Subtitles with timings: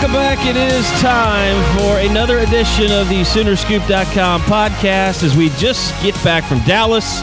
[0.00, 0.46] Welcome back.
[0.46, 6.44] It is time for another edition of the Soonerscoop.com podcast as we just get back
[6.44, 7.20] from Dallas.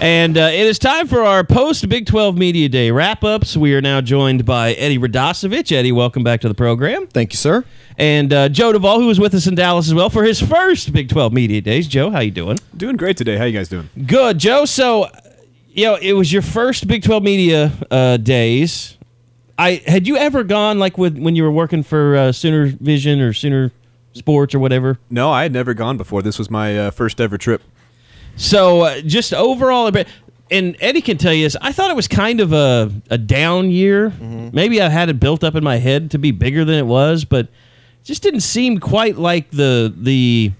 [0.00, 3.56] And uh, it is time for our post Big 12 Media Day wrap ups.
[3.56, 5.72] We are now joined by Eddie Radosevich.
[5.72, 7.08] Eddie, welcome back to the program.
[7.08, 7.64] Thank you, sir.
[7.98, 10.92] And uh, Joe Duvall, who was with us in Dallas as well for his first
[10.92, 11.88] Big 12 Media Days.
[11.88, 12.56] Joe, how you doing?
[12.76, 13.36] Doing great today.
[13.36, 13.90] How you guys doing?
[14.06, 14.64] Good, Joe.
[14.64, 15.08] So,
[15.70, 18.95] you know, it was your first Big 12 Media uh, Days.
[19.58, 23.20] I had you ever gone like with when you were working for uh, Sooner Vision
[23.20, 23.72] or Sooner
[24.12, 24.98] Sports or whatever?
[25.10, 26.22] No, I had never gone before.
[26.22, 27.62] This was my uh, first ever trip.
[28.36, 30.08] So uh, just overall, a bit-
[30.50, 31.56] and Eddie can tell you this.
[31.60, 34.10] I thought it was kind of a a down year.
[34.20, 37.24] Maybe I had it built up in my head to be bigger than it was,
[37.24, 37.50] but it
[38.04, 40.52] just didn't seem quite like the the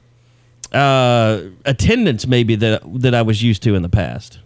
[0.73, 4.39] uh, attendance maybe that that I was used to in the past.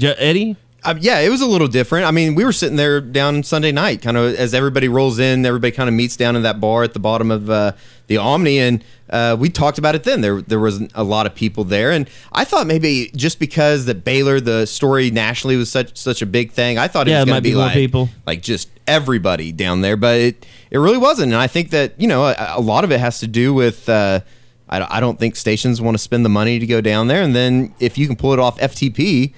[0.00, 0.56] Eddie.
[0.84, 2.06] Um, yeah, it was a little different.
[2.06, 5.44] I mean, we were sitting there down Sunday night, kind of as everybody rolls in,
[5.44, 7.72] everybody kind of meets down in that bar at the bottom of uh,
[8.06, 10.20] the Omni, and uh, we talked about it then.
[10.20, 14.04] There, there was a lot of people there, and I thought maybe just because that
[14.04, 17.26] Baylor, the story nationally was such such a big thing, I thought it Yeah, was
[17.26, 18.08] going might to be, be like people.
[18.26, 22.08] like just everybody down there, but it it really wasn't, and I think that you
[22.08, 23.88] know a, a lot of it has to do with.
[23.88, 24.20] Uh,
[24.68, 27.34] I I don't think stations want to spend the money to go down there, and
[27.34, 29.34] then if you can pull it off FTP,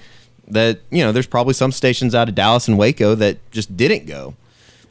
[0.53, 4.05] that you know there's probably some stations out of Dallas and Waco that just didn't
[4.05, 4.35] go.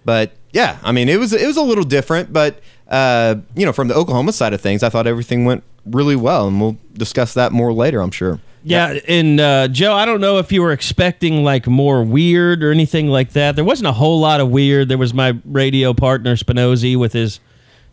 [0.04, 3.72] But yeah, I mean it was it was a little different, but uh, you know
[3.72, 7.34] from the Oklahoma side of things, I thought everything went really well, and we'll discuss
[7.34, 8.40] that more later, I'm sure.
[8.64, 12.70] Yeah, and uh, Joe, I don't know if you were expecting like more weird or
[12.70, 13.56] anything like that.
[13.56, 14.88] There wasn't a whole lot of weird.
[14.88, 17.40] There was my radio partner Spinozzi with his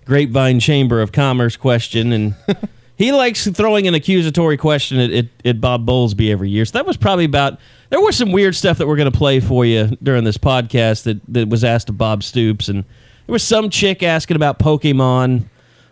[0.05, 2.35] Grapevine Chamber of Commerce question, and
[2.99, 6.65] he likes throwing an accusatory question at, at, at Bob Bowlesby every year.
[6.65, 7.59] So that was probably about.
[7.89, 11.03] There was some weird stuff that we're going to play for you during this podcast
[11.03, 15.45] that, that was asked of Bob Stoops, and there was some chick asking about Pokemon.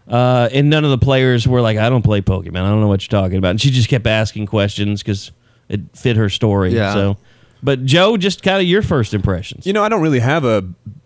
[0.07, 2.61] Uh, and none of the players were like, I don't play Pokemon.
[2.61, 3.49] I don't know what you're talking about.
[3.51, 5.31] And she just kept asking questions because
[5.67, 6.73] it fit her story.
[6.73, 6.93] Yeah.
[6.93, 7.17] So,
[7.61, 9.65] but Joe, just kind of your first impressions.
[9.67, 10.61] You know, I don't really have a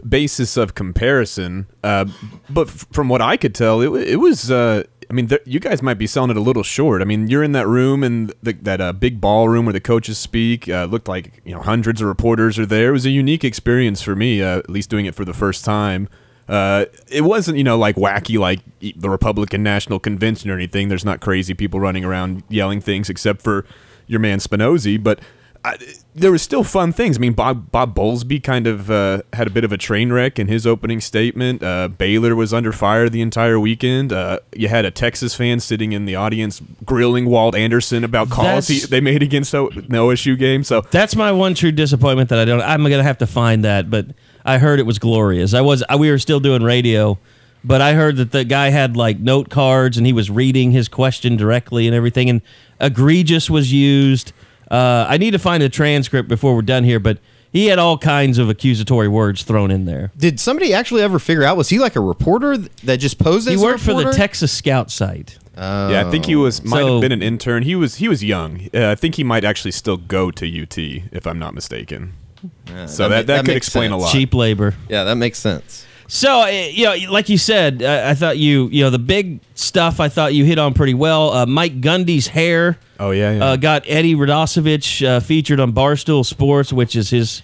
[0.07, 2.05] basis of comparison, uh,
[2.47, 4.51] but f- from what I could tell, it, wa- it was.
[4.51, 7.01] Uh, I mean, you guys might be selling it a little short.
[7.01, 10.69] I mean, you're in that room and that uh, big ballroom where the coaches speak.
[10.69, 12.89] Uh, looked like you know hundreds of reporters are there.
[12.89, 15.65] It was a unique experience for me, uh, at least doing it for the first
[15.65, 16.07] time.
[16.47, 20.87] Uh, it wasn't, you know, like wacky like the Republican National Convention or anything.
[20.87, 23.65] There's not crazy people running around yelling things, except for
[24.07, 25.01] your man Spinozzi.
[25.01, 25.19] But
[25.63, 25.77] I,
[26.15, 27.17] there was still fun things.
[27.17, 30.39] I mean, Bob Bob Bowlesby kind of uh, had a bit of a train wreck
[30.39, 31.61] in his opening statement.
[31.61, 34.11] Uh, Baylor was under fire the entire weekend.
[34.11, 38.67] Uh, you had a Texas fan sitting in the audience grilling Walt Anderson about calls
[38.67, 40.63] he, they made against the no issue game.
[40.63, 42.61] So That's my one true disappointment that I don't.
[42.61, 44.07] I'm gonna have to find that, but
[44.43, 45.53] I heard it was glorious.
[45.53, 45.83] I was.
[45.87, 47.19] I, we were still doing radio,
[47.63, 50.87] but I heard that the guy had like note cards and he was reading his
[50.87, 52.31] question directly and everything.
[52.31, 52.41] And
[52.79, 54.33] egregious was used.
[54.71, 57.17] Uh, I need to find a transcript before we're done here, but
[57.51, 60.11] he had all kinds of accusatory words thrown in there.
[60.17, 63.55] Did somebody actually ever figure out was he like a reporter that just posed He
[63.55, 64.11] as a worked for the?
[64.13, 65.37] Texas Scout site.
[65.57, 67.63] yeah, I think he was might So- have been an intern.
[67.63, 68.69] He was he was young.
[68.73, 72.13] Uh, I think he might actually still go to UT if I'm not mistaken.
[72.41, 74.11] so that that, that, that could makes explain a lot.
[74.13, 74.73] Cheap labor.
[74.87, 75.85] Yeah, that makes sense.
[76.13, 79.39] So, uh, you know, like you said, uh, I thought you, you know, the big
[79.55, 81.31] stuff I thought you hit on pretty well.
[81.31, 83.45] Uh, Mike Gundy's hair Oh yeah, yeah.
[83.45, 87.41] uh, got Eddie Radosevich uh, featured on Barstool Sports, which is his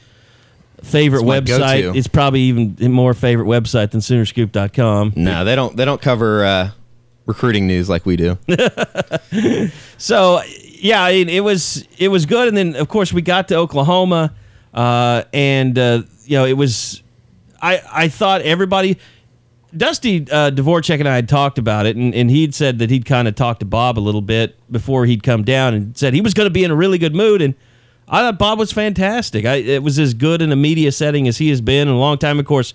[0.83, 1.95] favorite It's website.
[1.95, 5.13] It's probably even more favorite website than Soonerscoop.com.
[5.15, 5.77] No, they don't.
[5.77, 6.71] They don't cover uh,
[7.25, 8.37] recruiting news like we do.
[9.97, 10.41] So,
[10.79, 13.55] yeah, I mean, it was it was good, and then of course we got to
[13.55, 14.35] Oklahoma,
[14.73, 17.01] uh, and uh, you know it was.
[17.61, 18.97] I I thought everybody.
[19.75, 23.05] Dusty uh, Dvorak and I had talked about it, and, and he'd said that he'd
[23.05, 26.21] kind of talked to Bob a little bit before he'd come down, and said he
[26.21, 27.41] was going to be in a really good mood.
[27.41, 27.53] And
[28.07, 29.45] I thought Bob was fantastic.
[29.45, 31.99] I, it was as good in a media setting as he has been in a
[31.99, 32.39] long time.
[32.39, 32.73] Of course,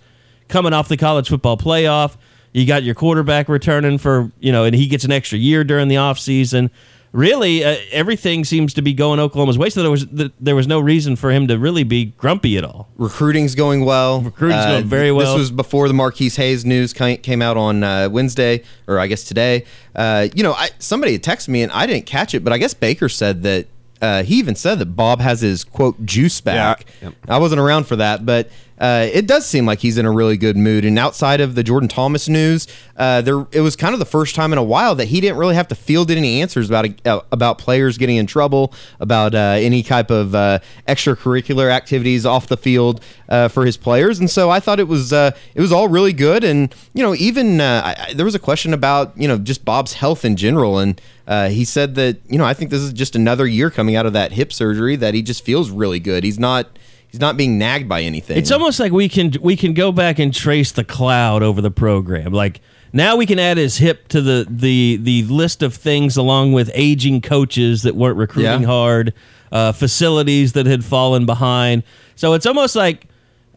[0.48, 2.16] coming off the college football playoff,
[2.52, 5.88] You got your quarterback returning for you know, and he gets an extra year during
[5.88, 6.70] the offseason.
[7.12, 9.68] Really, uh, everything seems to be going Oklahoma's way.
[9.68, 10.06] So there was
[10.40, 12.88] there was no reason for him to really be grumpy at all.
[12.96, 14.16] Recruiting's going well.
[14.16, 15.32] Uh, Recruiting's going very well.
[15.32, 19.24] This was before the Marquise Hayes news came out on uh, Wednesday, or I guess
[19.24, 19.66] today.
[19.94, 22.58] Uh, you know, I, somebody had texted me and I didn't catch it, but I
[22.58, 23.66] guess Baker said that
[24.00, 26.86] uh, he even said that Bob has his quote juice back.
[27.02, 27.08] Yeah.
[27.08, 27.14] Yep.
[27.28, 28.48] I wasn't around for that, but
[28.82, 30.84] uh, it does seem like he's in a really good mood.
[30.84, 34.34] And outside of the Jordan Thomas news, uh, there it was kind of the first
[34.34, 37.20] time in a while that he didn't really have to field any answers about uh,
[37.30, 40.58] about players getting in trouble, about uh, any type of uh,
[40.88, 43.02] extracurricular activities off the field
[43.50, 44.18] for his players.
[44.18, 46.44] And so I thought it was it was all really good.
[46.44, 50.24] And you know, even I- there was a question about you know just Bob's health
[50.24, 53.46] in general, and uh, he said that you know I think this is just another
[53.46, 56.24] year coming out of that hip surgery that he just feels really good.
[56.24, 56.66] He's not.
[57.12, 58.38] He's not being nagged by anything.
[58.38, 61.70] It's almost like we can we can go back and trace the cloud over the
[61.70, 62.32] program.
[62.32, 62.60] Like
[62.92, 66.70] now we can add his hip to the the the list of things along with
[66.74, 68.66] aging coaches that weren't recruiting Yeah.
[68.66, 69.12] hard,
[69.52, 71.82] uh, facilities that had fallen behind.
[72.16, 73.06] So it's almost like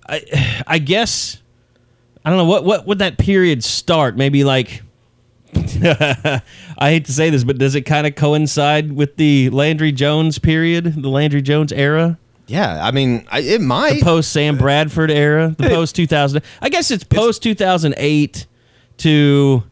[0.09, 1.41] I I guess
[2.25, 4.17] I don't know what what would that period start?
[4.17, 4.83] Maybe like
[5.55, 6.41] I
[6.81, 11.01] hate to say this, but does it kind of coincide with the Landry Jones period,
[11.01, 12.17] the Landry Jones era?
[12.47, 13.99] Yeah, I mean, I, it might.
[13.99, 16.41] the post Sam Bradford era, the post 2000.
[16.61, 18.45] I guess it's post 2008
[18.97, 19.63] to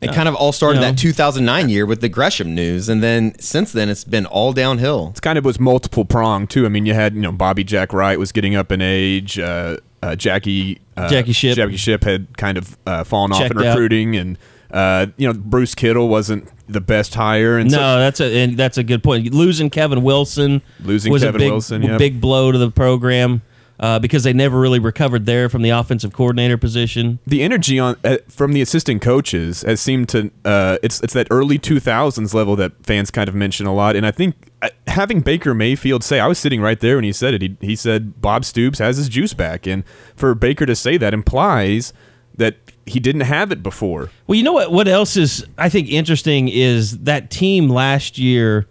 [0.00, 0.90] It kind of all started you know.
[0.92, 5.08] that 2009 year with the Gresham news, and then since then it's been all downhill.
[5.10, 6.66] It's kind of was multiple prong too.
[6.66, 9.38] I mean, you had you know Bobby Jack Wright was getting up in age.
[9.38, 11.56] Uh, uh, Jackie uh, Jackie Shipp.
[11.56, 13.70] Jackie Shipp had kind of uh, fallen off Checked in out.
[13.70, 14.38] recruiting, and
[14.70, 17.58] uh, you know Bruce Kittle wasn't the best hire.
[17.58, 19.32] And no, so, that's a and that's a good point.
[19.32, 21.98] Losing Kevin Wilson Losing was Kevin a big, Wilson, yep.
[21.98, 23.42] big blow to the program
[23.80, 27.18] uh, because they never really recovered there from the offensive coordinator position.
[27.26, 31.26] the energy on uh, from the assistant coaches has seemed to uh, it's it's that
[31.30, 35.20] early 2000s level that fans kind of mention a lot and i think uh, having
[35.20, 38.20] baker mayfield say i was sitting right there when he said it he, he said
[38.20, 39.84] bob stoops has his juice back and
[40.16, 41.92] for baker to say that implies
[42.36, 42.56] that
[42.88, 44.72] he didn't have it before Well, you know what?
[44.72, 48.66] What else is I think interesting is that team last year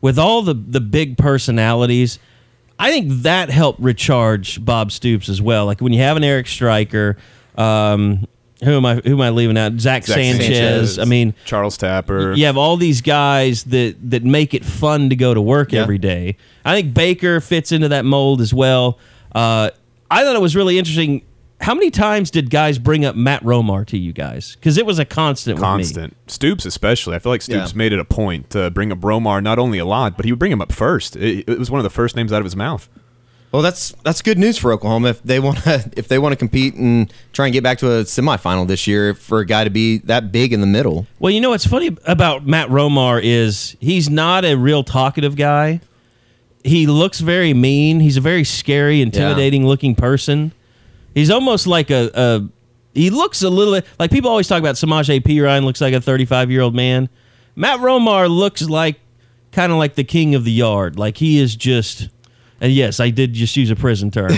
[0.00, 2.18] with all the the big personalities.
[2.78, 5.66] I think that helped recharge Bob Stoops as well.
[5.66, 7.18] Like when you have an Eric Striker,
[7.56, 8.26] um,
[8.64, 8.94] who am I?
[8.96, 9.78] Who am I leaving out?
[9.78, 10.98] Zach, Zach Sanchez.
[10.98, 15.16] I mean, charles tapper you have all these guys that that make it fun to
[15.16, 15.82] go to work Yeah.
[15.82, 16.36] every day.
[16.64, 18.98] I think Baker fits into that mold as well.
[19.34, 19.70] Uh,
[20.10, 21.22] I thought it was really interesting.
[21.60, 24.54] How many times did guys bring up Matt Romar to you guys?
[24.56, 25.56] Because it was a constant.
[25.56, 25.66] with me.
[25.68, 27.76] constant stoops especially i feel like stoops Yeah.
[27.76, 30.38] made it a point to bring up romar not only a lot but he would
[30.38, 32.54] bring him up first it, it was one of the first names out of his
[32.54, 32.88] mouth
[33.52, 36.36] Well, that's that's good news for Oklahoma if they want to if they want to
[36.36, 39.70] compete and try and get back to a semifinal this year for a guy to
[39.70, 41.06] be that big in the middle.
[41.18, 45.80] Well, you know what's funny about Matt Romar is he's not a real talkative guy.
[46.62, 47.98] He looks very mean.
[48.00, 50.52] He's a very scary, intimidating looking person.
[51.14, 52.48] He's almost like a, a
[52.94, 55.40] he looks a little like people always talk about Samaj P.
[55.40, 57.08] Ryan looks like a 35 year old man.
[57.56, 59.00] Matt Romar looks like
[59.52, 60.98] kind of like the king of the yard.
[60.98, 62.08] Like he is just
[62.60, 64.32] and yes, I did just use a prison term.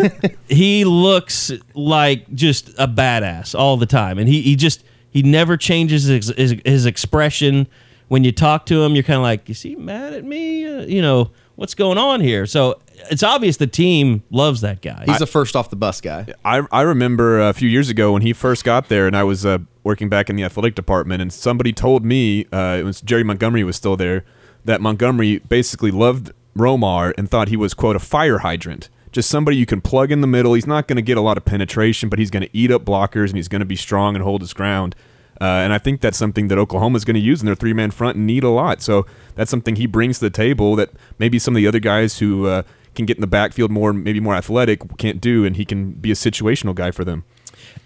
[0.48, 5.56] he looks like just a badass all the time, and he, he just he never
[5.56, 7.68] changes his, his his expression.
[8.08, 10.66] When you talk to him, you're kind of like, is he mad at me?
[10.66, 12.46] Uh, you know what's going on here?
[12.46, 15.04] So it's obvious the team loves that guy.
[15.06, 16.26] He's the first off the bus guy.
[16.44, 19.46] I, I remember a few years ago when he first got there, and I was
[19.46, 23.24] uh, working back in the athletic department, and somebody told me uh, it was Jerry
[23.24, 24.24] Montgomery was still there
[24.64, 29.56] that Montgomery basically loved Romar and thought he was quote a fire hydrant, just somebody
[29.56, 30.54] you can plug in the middle.
[30.54, 32.84] He's not going to get a lot of penetration, but he's going to eat up
[32.84, 34.94] blockers and he's going to be strong and hold his ground.
[35.40, 37.72] Uh, and I think that's something that Oklahoma is going to use in their three
[37.72, 38.82] man front and need a lot.
[38.82, 42.18] So that's something he brings to the table that maybe some of the other guys
[42.18, 42.62] who uh,
[42.98, 46.10] can get in the backfield more, maybe more athletic, can't do, and he can be
[46.10, 47.24] a situational guy for them.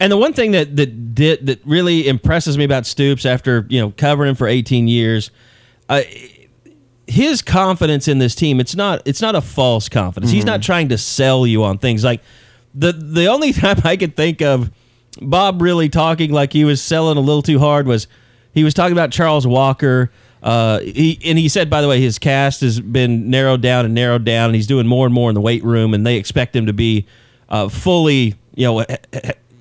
[0.01, 3.81] And the one thing that that did that really impresses me about Stoops after you
[3.81, 5.31] know covering him for 18 years,
[5.89, 6.03] uh,
[7.07, 10.33] his confidence in this team it's not it's not a false confidence.
[10.33, 12.23] He's not trying to sell you on things like
[12.75, 14.71] the the only time I could think of
[15.21, 18.09] Bob really talking like he was selling a little too hard was
[18.55, 20.11] he was talking about Charles Walker.
[20.43, 23.95] Uh, he and he said, by the way, his cast has been narrowed down and
[23.95, 26.57] narrowed down, and he's doing more and more in the weight room, and they expect
[26.57, 27.07] him to be
[27.49, 28.85] uh, fully, you know,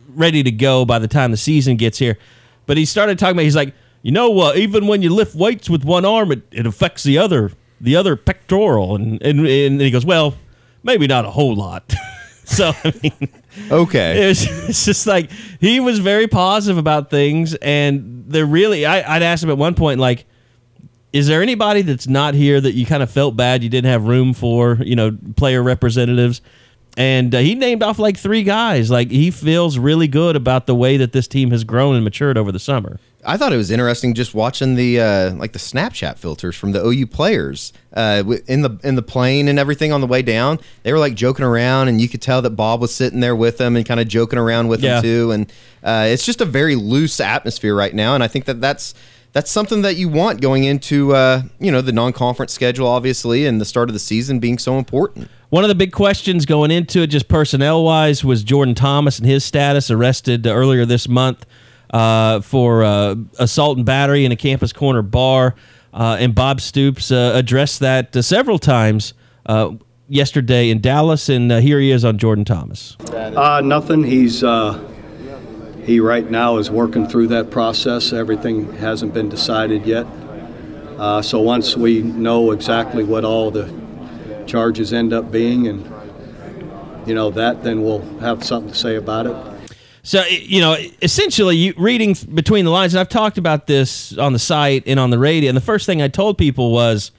[0.09, 2.17] ready to go by the time the season gets here.
[2.65, 5.69] But he started talking about, he's like, you know, uh, even when you lift weights
[5.69, 9.91] with one arm, it, it affects the other, the other pectoral, and, and and he
[9.91, 10.35] goes, well,
[10.81, 11.93] maybe not a whole lot.
[12.43, 13.29] So I mean,
[13.69, 14.23] Okay.
[14.25, 15.29] it was it's just like
[15.61, 18.85] he was very positive about things, and they're really.
[18.85, 20.25] I, I'd asked him at one point, like,
[21.13, 24.05] is there anybody that's not here that you kind of felt bad you didn't have
[24.07, 24.75] room for?
[24.83, 26.41] You know, player representatives.
[26.97, 28.91] And uh, he named off like three guys.
[28.91, 32.37] Like he feels really good about the way that this team has grown and matured
[32.37, 32.99] over the summer.
[33.23, 36.83] I thought it was interesting just watching the uh, like the Snapchat filters from the
[36.83, 40.59] OU players uh, in the in the plane and everything on the way down.
[40.83, 43.57] They were like joking around, and you could tell that Bob was sitting there with
[43.57, 44.95] them and kind of joking around with Yeah.
[44.95, 45.31] them too.
[45.31, 45.53] And
[45.83, 48.95] uh, it's just a very loose atmosphere right now, and I think that that's
[49.33, 53.61] that's something that you want going into uh, you know the non-conference schedule, obviously, and
[53.61, 55.29] the start of the season being so important.
[55.49, 59.27] One of the big questions going into it, just personnel wise, was Jordan Thomas and
[59.27, 61.45] his status arrested uh, earlier this month
[61.91, 65.55] uh, for uh, assault and battery in a campus corner bar.
[65.93, 69.13] Uh, and Bob Stoops uh, addressed that uh, several times
[69.45, 69.71] uh,
[70.07, 71.27] yesterday in Dallas.
[71.29, 72.95] And uh, here he is on Jordan Thomas.
[73.11, 74.03] Uh, nothing.
[74.03, 74.79] He's uh,
[75.83, 78.13] he right now is working through that process.
[78.13, 80.05] Everything hasn't been decided yet.
[80.97, 83.73] Uh, so once we know exactly what all the
[84.45, 85.83] charges end up being, and
[87.07, 89.35] you know that, then we'll have something to say about it.
[90.03, 94.33] So you know, essentially, you reading between the lines, and I've talked about this on
[94.33, 95.49] the site and on the radio.
[95.49, 97.11] And the first thing I told people was,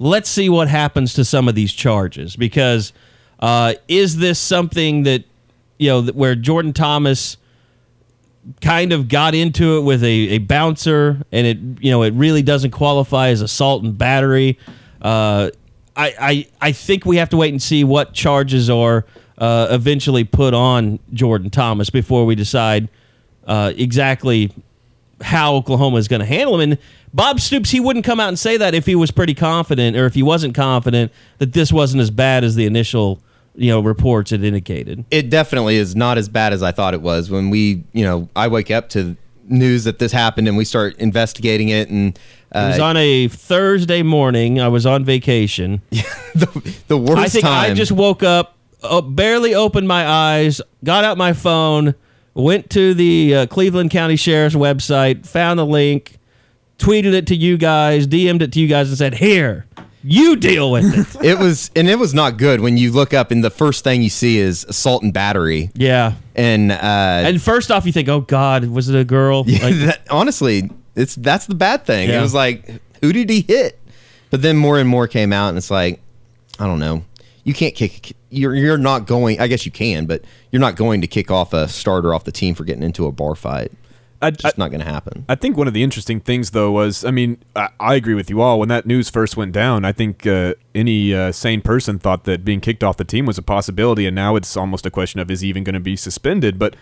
[0.00, 2.92] let's see what happens to some of these charges because
[3.38, 5.24] uh, is this something that
[5.78, 7.36] you know where Jordan Thomas
[8.60, 12.42] kind of got into it with a, a bouncer and it you know it really
[12.42, 14.58] doesn't qualify as assault and battery
[15.02, 15.50] uh,
[15.96, 19.04] I, I I think we have to wait and see what charges are
[19.38, 22.88] uh, eventually put on Jordan Thomas before we decide
[23.46, 24.52] uh, exactly
[25.22, 26.72] how Oklahoma is going to handle him.
[26.72, 26.78] And
[27.12, 30.06] Bob Stoops, he wouldn't come out and say that if he was pretty confident or
[30.06, 33.20] if he wasn't confident that this wasn't as bad as the initial
[33.54, 35.04] you know reports had indicated.
[35.10, 37.30] it definitely is not as bad as I thought it was.
[37.30, 40.96] When we, you know, I wake up to news that this happened and we start
[40.98, 42.18] investigating it, and
[42.54, 44.60] It was uh, on a Thursday morning.
[44.60, 45.82] I was on vacation.
[45.90, 47.72] the, the worst I think time.
[47.72, 51.94] I just woke up, uh, barely opened my eyes, got out my phone,
[52.34, 56.18] went to the uh, Cleveland County Sheriff's website, found the link,
[56.78, 59.66] tweeted it to you guys, DM'd it to you guys, and said, "Here,
[60.02, 63.30] you deal with it." it was, and it was not good when you look up
[63.30, 66.14] and the first thing you see is assault and battery, yeah.
[66.34, 69.74] and uh, And first off, you think, "Oh God, was it a girl?" Yeah, Like,
[69.76, 72.08] that, honestly, it's that's the bad thing.
[72.08, 72.18] Yeah.
[72.18, 73.78] It was like, who did he hit?
[74.30, 76.00] But then more and more came out, and it's like,
[76.58, 77.04] I don't know.
[77.42, 78.14] You can't kick.
[78.28, 79.40] You're you're not going.
[79.40, 82.32] I guess you can, but you're not going to kick off a starter off the
[82.32, 83.72] team for getting into a bar fight.
[84.22, 85.24] I, It's just not going to happen.
[85.28, 88.28] I think one of the interesting things, though, was I mean, I, I agree with
[88.28, 88.58] you all.
[88.58, 92.44] When that news first went down, I think uh, any uh, sane person thought that
[92.44, 95.30] being kicked off the team was a possibility, and now it's almost a question of
[95.30, 96.58] is he even going to be suspended?
[96.58, 96.76] But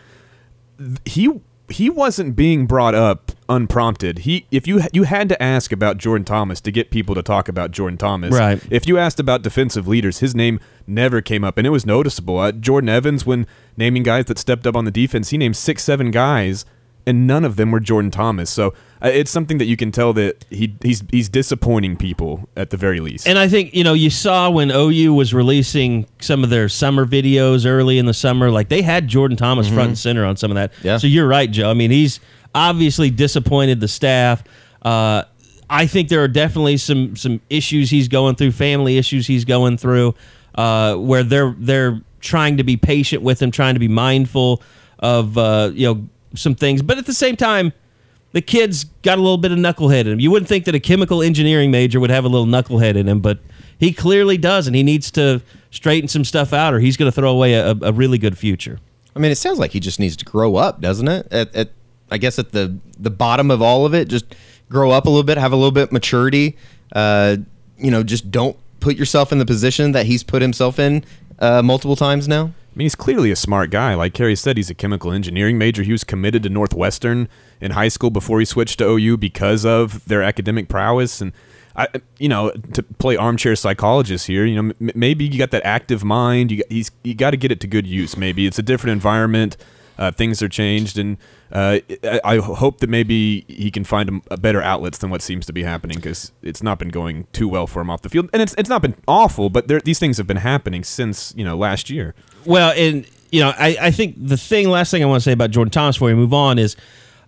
[1.04, 1.40] he
[1.70, 4.20] he wasn't being brought up unprompted.
[4.20, 7.48] He if you you had to ask about Jordan Thomas to get people to talk
[7.48, 8.34] about Jordan Thomas.
[8.34, 8.60] Right.
[8.70, 12.38] If you asked about defensive leaders, his name never came up, and it was noticeable.
[12.38, 15.84] Uh, Jordan Evans, when naming guys that stepped up on the defense, he named six,
[15.84, 16.64] seven guys,
[17.08, 18.50] and none of them were Jordan Thomas.
[18.50, 22.70] So uh, it's something that you can tell that he he's he's disappointing people at
[22.70, 23.26] the very least.
[23.26, 27.06] And I think you know you saw when OU was releasing some of their summer
[27.06, 30.50] videos early in the summer, like they had Jordan Thomas front and center on some
[30.50, 30.72] of that.
[30.74, 30.86] Mm-hmm.
[30.86, 30.96] Yeah.
[30.98, 31.70] So you're right, Joe.
[31.70, 32.20] I mean, he's
[32.54, 34.44] obviously disappointed the staff.
[34.82, 35.24] Uh,
[35.70, 39.78] I think there are definitely some some issues he's going through, family issues he's going
[39.78, 40.14] through,
[40.54, 44.62] uh, where they're they're trying to be patient with him, trying to be mindful
[44.98, 47.72] of uh, you know some things, but at the same time
[48.32, 50.20] the kid's got a little bit of knucklehead in him.
[50.20, 53.20] You wouldn't think that a chemical engineering major would have a little knucklehead in him,
[53.20, 53.38] but
[53.78, 57.14] he clearly does, and he needs to straighten some stuff out, or he's going to
[57.14, 58.80] throw away a, a really good future.
[59.16, 61.32] I mean, it sounds like he just needs to grow up, doesn't it?
[61.32, 61.70] At, at
[62.10, 64.34] I guess at the the bottom of all of it, just
[64.68, 66.56] grow up a little bit, have a little bit maturity.
[66.92, 67.38] Uh,
[67.76, 71.04] you know, just don't put yourself in the position that he's put himself in
[71.38, 72.52] uh, multiple times now.
[72.78, 73.94] Mean, he's clearly a smart guy.
[73.94, 75.82] Like Kerry said, he's a chemical engineering major.
[75.82, 77.28] He was committed to Northwestern
[77.60, 81.20] in high school before he switched to OU because of their academic prowess.
[81.20, 81.32] And
[81.74, 85.64] I, you know, to play armchair psychologist here, you know, m- maybe you got that
[85.64, 86.52] active mind.
[86.52, 88.16] You got, he's you got to get it to good use.
[88.16, 89.56] Maybe it's a different environment.
[89.98, 91.16] Uh, things are changed, and
[91.50, 91.78] uh,
[92.24, 95.52] I, hope that maybe he can find a, a better outlets than what seems to
[95.52, 98.42] be happening because it's not been going too well for him off the field, and
[98.42, 101.56] it's it's not been awful, but there, these things have been happening since you know
[101.56, 102.14] last year.
[102.44, 105.32] Well, and you know, I, I think the thing, last thing I want to say
[105.32, 106.76] about Jordan Thomas before we move on is,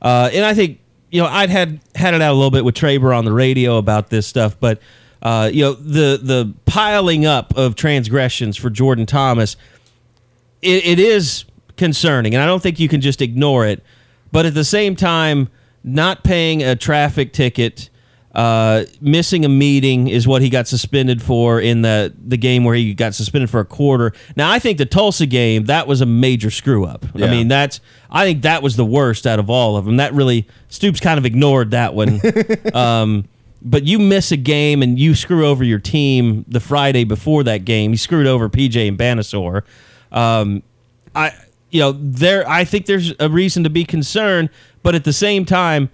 [0.03, 2.75] uh, and I think you know, I'd had had it out a little bit with
[2.75, 4.81] Traber on the radio about this stuff, but
[5.23, 9.57] uh, you know, the the piling up of transgressions for Jordan Thomas.
[10.63, 11.45] it, it is
[11.77, 13.83] concerning, and I don't think you can just ignore it.
[14.33, 15.49] But at the same time,
[15.83, 17.91] not paying a traffic ticket,
[18.35, 22.77] uh, missing a meeting is what he got suspended for in the the game where
[22.77, 24.13] he got suspended for a quarter.
[24.37, 27.05] Now, I think the Tulsa game that was a major screw up.
[27.15, 29.97] I mean, that's I think that was the worst out of all of them.
[29.97, 32.21] That really Stoops kind of ignored that one.
[32.75, 33.25] um,
[33.63, 37.65] but you miss a game and you screw over your team the Friday before that
[37.65, 37.91] game.
[37.91, 39.63] You screwed over PJ and Banasaur.
[40.13, 40.63] Um,
[41.15, 41.33] I
[41.71, 44.51] you know there I think there's a reason to be concerned,
[44.83, 45.91] but at the same time,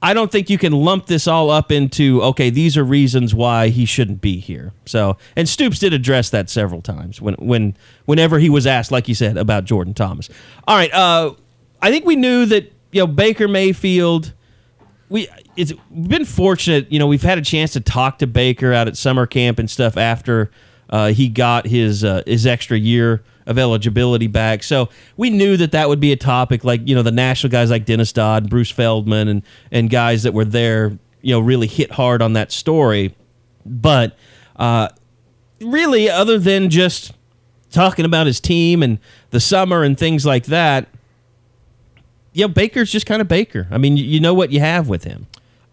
[0.00, 2.50] I don't think you can lump this all up into okay.
[2.50, 4.72] These are reasons why he shouldn't be here.
[4.86, 9.08] So and Stoops did address that several times when when whenever he was asked, like
[9.08, 10.28] you said about Jordan Thomas.
[10.66, 11.34] All right, uh,
[11.80, 14.32] I think we knew that you know Baker Mayfield
[15.12, 16.90] we it's been fortunate.
[16.90, 19.70] You know, we've had a chance to talk to Baker out at summer camp and
[19.70, 20.50] stuff after
[20.92, 24.62] uh, he got his uh, his extra year of eligibility back.
[24.62, 26.62] So we knew that that would be a topic.
[26.62, 30.32] Like you know, the national guys like Dennis Dodd, Bruce Feldman, and and guys that
[30.32, 30.96] were there.
[31.22, 33.14] You know, really hit hard on that story.
[33.66, 34.16] But
[34.56, 34.88] uh,
[35.60, 37.12] really, other than just
[37.70, 38.98] talking about his team and
[39.30, 40.88] the summer and things like that.
[42.34, 43.66] Yeah, Baker's just kind of Baker.
[43.70, 45.26] I mean, you- you know what you have with him.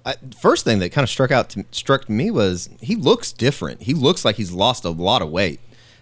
[0.09, 3.83] I, first thing that kind of struck out to, struck me was he looks different.
[3.83, 5.59] He looks like he's lost a lot of weight.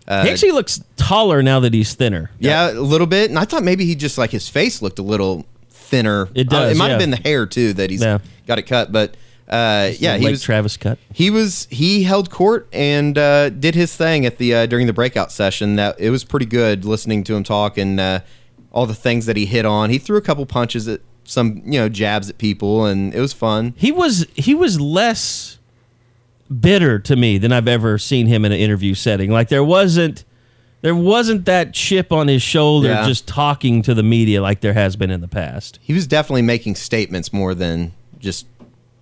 [0.07, 2.31] Uh, he actually looks taller now that he's thinner.
[2.39, 3.29] yeah, a little bit.
[3.29, 6.29] And I thought maybe he just like his face looked a little thinner.
[6.33, 6.91] It Uh, does, it might yeah.
[6.91, 8.19] have been the hair too that he's Yeah.
[8.47, 8.91] got it cut.
[8.91, 9.15] But
[9.49, 10.97] uh, yeah, he was Travis cut.
[11.13, 14.93] he was he held court and uh, did his thing at the uh, during the
[14.93, 15.75] breakout session.
[15.77, 18.19] That it was pretty good listening to him talk and uh,
[18.71, 19.89] all the things that he hit on.
[19.89, 23.33] He threw a couple punches at some you know jabs at people, and it was
[23.33, 23.73] fun.
[23.77, 25.59] He was he was less
[26.61, 29.29] bitter to me than I've ever seen him in an interview setting.
[29.31, 30.23] Like there wasn't
[30.81, 33.05] there wasn't that chip on his shoulder Yeah.
[33.05, 35.79] just talking to the media like there has been in the past.
[35.81, 38.45] He was definitely making statements more than just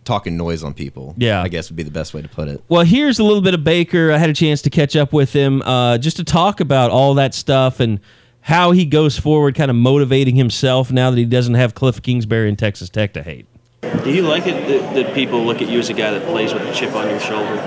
[0.06, 1.14] talking noise on people.
[1.18, 1.42] Yeah.
[1.42, 2.64] I guess would be the best way to put it.
[2.70, 4.12] Well, here's a little bit of Baker.
[4.12, 7.14] I had a chance to catch up with him uh, just to talk about all
[7.16, 8.00] that stuff and
[8.46, 12.48] how he goes forward, kind of motivating himself now that he doesn't have Cliff Kingsbury
[12.48, 13.48] and Texas Tech to hate.
[14.04, 16.54] Do you like it that, that people look at you as a guy that plays
[16.54, 17.60] with a chip on your shoulder?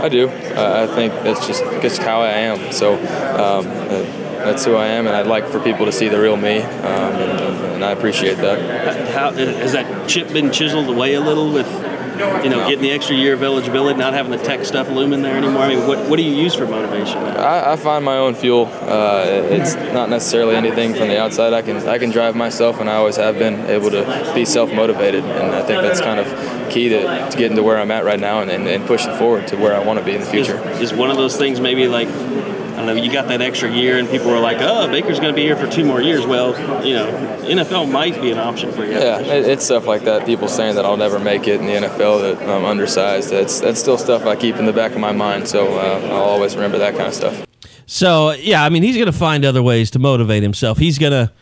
[0.00, 0.28] I do.
[0.28, 2.72] Uh, I think that's just just how I am.
[2.72, 4.02] So um, uh,
[4.44, 6.64] that's who I am, and I'd like for people to see the real me, um,
[6.64, 9.08] and, and I appreciate that.
[9.10, 11.66] How has that chip been chiseled away a little with,
[12.14, 15.36] you know, getting the extra year of eligibility, not having the tech stuff looming there
[15.36, 15.62] anymore?
[15.62, 17.18] I mean, what, what do you use for motivation?
[17.18, 18.66] I, I find my own fuel.
[18.66, 21.52] Uh, it's not necessarily anything from the outside.
[21.52, 24.72] I can I can drive myself, and I always have been able to be self
[24.72, 28.04] motivated, and I think that's kind of key to, to getting to where I'm at
[28.04, 30.26] right now and, and, and pushing forward to where I want to be in the
[30.34, 30.68] Is, future.
[30.80, 32.08] is one of those things maybe like,
[32.74, 35.32] I don't know, you got that extra year and people were like, oh, Baker's going
[35.32, 36.26] to be here for two more years.
[36.26, 36.50] Well,
[36.84, 37.06] you know,
[37.42, 38.92] NFL might be an option for you.
[38.92, 40.26] Yeah, it's stuff like that.
[40.26, 43.30] People saying that I'll never make it in the NFL, that I'm undersized.
[43.30, 45.46] That's that's still stuff I keep in the back of my mind.
[45.46, 47.46] So uh, I'll always remember that kind of stuff.
[47.86, 50.78] So yeah, I mean, he's going to find other ways to motivate himself.
[50.78, 51.32] He's gonna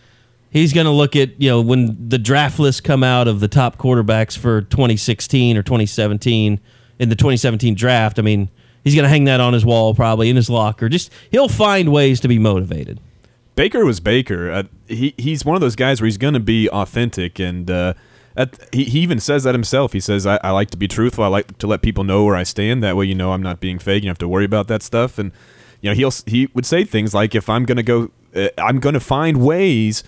[0.51, 3.79] he's gonna look at you know when the draft lists come out of the top
[3.79, 6.61] quarterbacks for 2016 or 2017
[6.99, 8.19] in the 2017 draft.
[8.19, 8.51] I mean,
[8.85, 10.89] he's gonna hang that on his wall probably in his locker.
[10.89, 13.01] Just he'll find ways to be motivated.
[13.55, 14.51] Baker was Baker.
[14.51, 17.95] Uh, he he's one of those guys where he's going to be authentic, and uh,
[18.37, 19.93] at, he he even says that himself.
[19.93, 21.25] He says, I, "I like to be truthful.
[21.25, 22.83] I like to let people know where I stand.
[22.83, 24.03] That way, you know, I'm not being fake.
[24.03, 25.33] You don't have to worry about that stuff." And
[25.83, 28.81] you know, he'll he would say things like, "If I'm going to go, uh, I'm
[28.81, 30.03] going to find ways."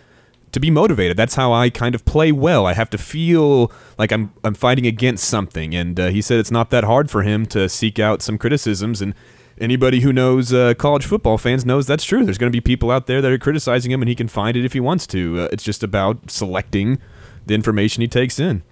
[0.55, 2.65] To be motivated, that's how I kind of play well.
[2.65, 6.53] I have to feel like I'm I'm fighting against something, and uh, he said it's
[6.53, 9.03] not that hard for him to seek out some criticisms.
[9.03, 9.15] And
[9.61, 12.25] anybody who knows uh, college football fans knows that's true.
[12.25, 14.57] There's going to be people out there that are criticizing him, and he can find
[14.57, 15.41] it if he wants to.
[15.41, 17.01] Uh, it's just about selecting
[17.47, 18.63] the information he takes in.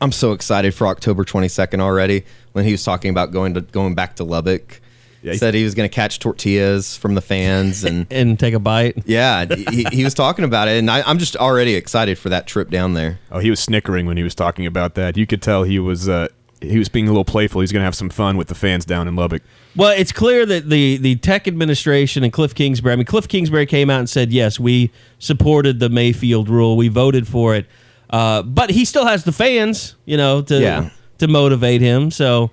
[0.00, 2.24] I'm so excited for October 22nd already.
[2.52, 4.80] When he was talking about going to going back to Lubbock,
[5.22, 8.54] Yeah, he- said he was going to catch tortillas from the fans, and And take
[8.54, 9.02] a bite.
[9.06, 12.46] yeah, he, he was talking about it, and I, I'm just already excited for that
[12.46, 13.20] trip down there.
[13.30, 15.16] Oh, he was snickering when he was talking about that.
[15.16, 16.28] You could tell he was uh,
[16.60, 17.60] he was being a little playful.
[17.60, 19.42] He's going to have some fun with the fans down in Lubbock.
[19.76, 22.92] Well, it's clear that the the Tech administration and Cliff Kingsbury.
[22.92, 26.76] I mean, Cliff Kingsbury came out and said, "Yes, we supported the Mayfield rule.
[26.76, 27.66] We voted for it."
[28.10, 30.90] Uh, but he still has the fans, you know, to Yeah.
[31.18, 32.10] to motivate him.
[32.10, 32.50] So,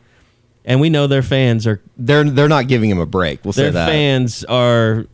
[0.65, 3.43] and we know their fans are They're they're not giving him a break.
[3.43, 3.88] We'll say their that.
[3.89, 5.06] fans are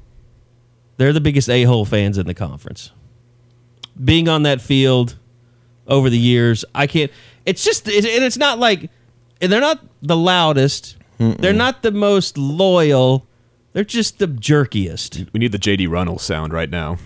[0.97, 2.91] they're the biggest a hole fans in the conference.
[4.03, 5.17] Being on that field
[5.87, 7.11] over the years, I can't.
[7.45, 8.89] It's just, it, and it's not like,
[9.41, 10.97] and they're not the loudest.
[11.17, 13.25] They're not the most loyal.
[13.71, 15.31] They're just the jerkiest.
[15.31, 16.97] We need the JD Runnels sound right now.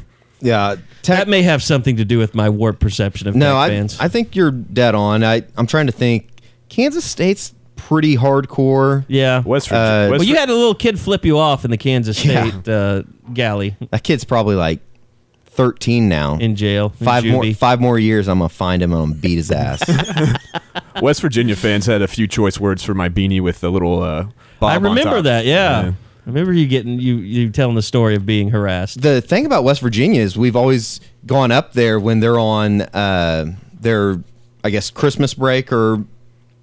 [0.41, 3.69] Yeah, That may have something to do with my warped perception of no, Tech I,
[3.69, 3.99] fans.
[3.99, 5.23] I think you're dead on.
[5.23, 6.29] I I'm trying to think.
[6.69, 9.05] Kansas State's pretty hardcore.
[9.07, 9.41] yeah.
[9.43, 9.87] West Virginia.
[10.07, 12.49] Uh, West well, you had a little kid flip you off in the Kansas Yeah.
[12.49, 14.79] State uh, galley That kid's probably like
[15.45, 16.37] 13 now.
[16.37, 16.93] in jail.
[16.99, 19.51] in five more five more years, I'm gonna find him and I'm gonna beat his
[19.51, 19.81] ass.
[21.01, 24.01] West Virginia fans had a few choice words for my beanie with the little.
[24.03, 24.23] Uh,
[24.59, 25.23] bob I on remember top.
[25.25, 25.45] that.
[25.45, 25.91] Yeah.
[25.91, 29.01] I remember you getting you you telling the story of being harassed.
[29.01, 33.53] the thing about West Virginia is we've always gone up there when they're on uh,
[33.79, 34.21] their,
[34.63, 36.03] I guess, Christmas break or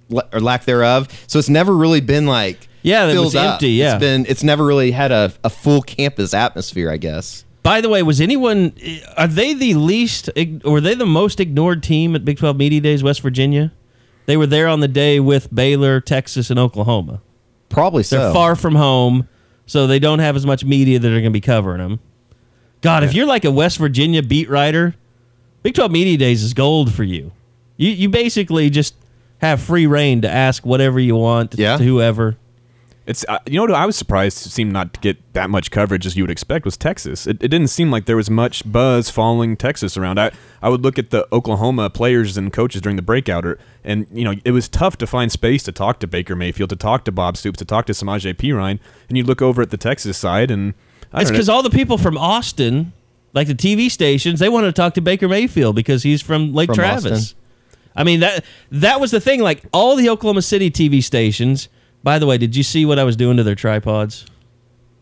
[0.09, 1.07] or lack thereof.
[1.27, 3.53] So it's never really been like Yeah, it was up.
[3.53, 3.95] empty, yeah.
[3.95, 6.89] it's been it's never really had a, a full campus atmosphere.
[6.91, 7.43] I guess.
[7.63, 10.29] By the way, was anyone eh, are they the least
[10.63, 13.73] or were they the most ignored team at Big 12 Media Days West Virginia?
[14.25, 17.21] They were there on the day with Baylor, Texas and Oklahoma.
[17.69, 18.33] Probably They're so.
[18.33, 19.27] far from home,
[19.65, 21.99] so they don't have as much media that are going to be covering them.
[22.81, 24.95] God, if you're like a West Virginia beat writer,
[25.63, 27.31] Big 12 Media Days is gold for you.
[27.77, 28.95] You you basically just
[29.39, 31.77] have free reign to ask whatever you want Yeah.
[31.77, 32.37] to whoever.
[33.05, 35.71] It's uh, you know what I was surprised to seem not to get that much
[35.71, 37.25] coverage as you would expect was Texas.
[37.25, 40.19] It, it didn't seem like there was much buzz following Texas around.
[40.19, 44.07] I I would look at the Oklahoma players and coaches during the breakout, or, and
[44.11, 47.05] you know it was tough to find space to talk to Baker Mayfield, to talk
[47.05, 50.17] to Bob Stoops, to talk to Samaje Perine, and you look over at the Texas
[50.17, 50.73] side, and
[51.13, 51.37] I It's don't know.
[51.37, 52.91] because all the people from Austin,
[53.33, 56.67] like the TV stations, they wanted to talk to Baker Mayfield because he's from Lake
[56.67, 57.11] From Travis.
[57.21, 57.37] Austin.
[57.97, 59.41] I mean that that was the thing.
[59.41, 61.67] Like all the Oklahoma City TV stations.
[62.03, 64.25] By the way, did you see what I was doing to their tripods?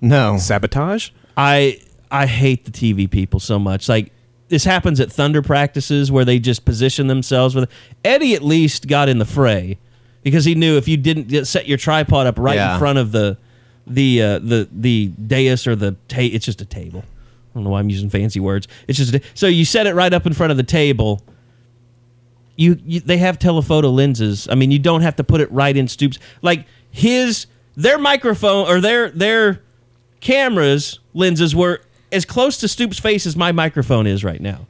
[0.02, 0.38] no.
[0.38, 1.10] sabotage.
[1.38, 1.80] I
[2.10, 3.90] I hate the TV people so much.
[3.90, 4.12] Like
[4.48, 7.70] this happens at Thunder practices where they just position themselves with
[8.04, 9.78] Eddie at least got in the fray
[10.24, 12.74] because he knew if you didn't set your tripod up right Yeah.
[12.74, 13.38] in front of the
[13.88, 17.04] the uh, the the dais or the ta- it's just a table.
[17.04, 18.68] I don't know why I'm using fancy words.
[18.88, 21.22] It's just a, so you set it right up in front of the table.
[22.56, 24.48] You, you they have telephoto lenses.
[24.50, 26.20] I mean, you don't have to put it right in Stoops.
[26.42, 29.62] Like his their microphone or their their
[30.22, 34.68] cameras lenses were as close to Stoops' face as my microphone is right now.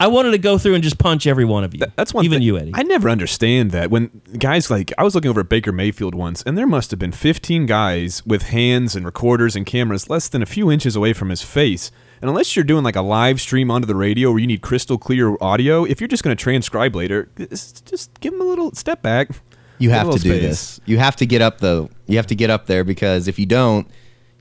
[0.00, 1.80] I wanted to go through and just punch every one of you.
[1.96, 2.46] That's one even thing.
[2.46, 2.70] you, Eddie.
[2.72, 6.42] I never understand that when guys like I was looking over at Baker Mayfield once,
[6.42, 10.40] and there must have been 15 guys with hands and recorders and cameras less than
[10.40, 11.90] a few inches away from his face.
[12.20, 14.98] And unless you're doing like a live stream onto the radio where you need crystal
[14.98, 18.74] clear audio, if you're just going to transcribe later, just just give them a little
[18.74, 19.30] step back.
[19.78, 20.42] You have to do space.
[20.42, 20.80] this.
[20.86, 21.90] You have to get up though.
[22.06, 23.88] You have to get up there because if you don't,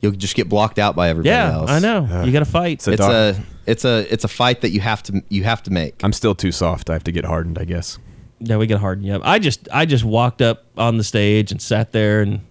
[0.01, 1.69] you'll just get blocked out by everybody yeah, else.
[1.69, 2.23] I know.
[2.23, 2.81] you got to fight.
[2.81, 3.11] So- It's Dog.
[3.11, 6.03] a it's a it's a fight that you have to you have to make.
[6.03, 6.89] I'm still too soft.
[6.89, 7.99] I have to get hardened, I guess.
[8.39, 9.05] Yeah, we get hardened.
[9.05, 12.41] Yeah, I just I just walked up on the stage and sat there and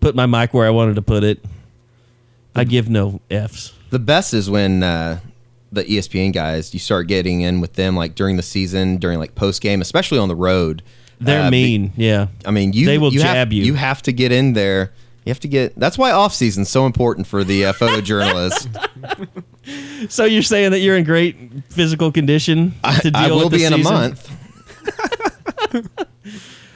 [0.00, 1.44] put my mic where I wanted to put it.
[2.54, 3.72] I give no f's.
[3.90, 5.20] The best is when uh,
[5.72, 9.34] the ESPN guys you start getting in with them like during the season, during like
[9.34, 10.82] post game, especially on the road.
[11.20, 11.92] They're Uh, be- mean.
[11.96, 13.62] yeah, I mean, you They will you have, jab you.
[13.64, 14.92] You have to get in there.
[15.24, 15.76] You have to get.
[15.78, 18.68] That's why off season's so important for the uh, photojournalist.
[20.10, 21.36] So you're saying that you're in great
[21.68, 24.30] physical condition to deal I will with the be in a month.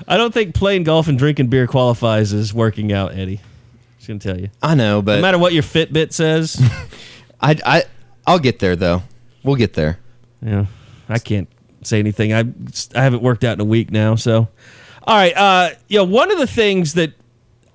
[0.06, 3.40] I don't think playing golf and drinking beer qualifies as working out, Eddie.
[4.06, 4.50] Gonna tell you.
[4.62, 6.60] I know, but No matter what your Fitbit says,
[7.40, 7.82] I I
[8.26, 9.02] I'll get there though.
[9.42, 9.98] We'll get there.
[10.42, 10.66] yeah,
[11.08, 11.48] I can't
[11.82, 12.32] say anything.
[12.32, 12.44] I
[12.94, 14.48] I haven't worked out in a week now, so.
[15.06, 17.12] All right, uh, you know, one of the things that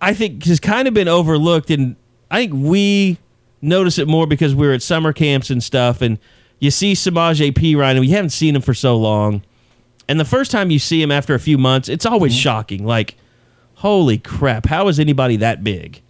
[0.01, 1.95] I think has kind of been overlooked, and
[2.31, 3.19] I think we
[3.61, 6.17] notice it more because we're at summer camps and stuff, and
[6.57, 7.75] you see Samaj P.
[7.75, 9.43] Ryan, and we haven't seen him for so long.
[10.07, 12.83] And the first time you see him after a few months, it's always shocking.
[12.83, 13.15] Like,
[13.75, 16.01] holy crap, how is anybody that big?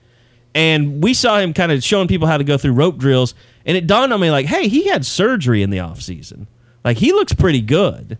[0.55, 3.35] And we saw him kind of showing people how to go through rope drills,
[3.65, 6.47] and it dawned on me like, hey, he had surgery in the off season
[6.83, 8.17] Like, he looks pretty good.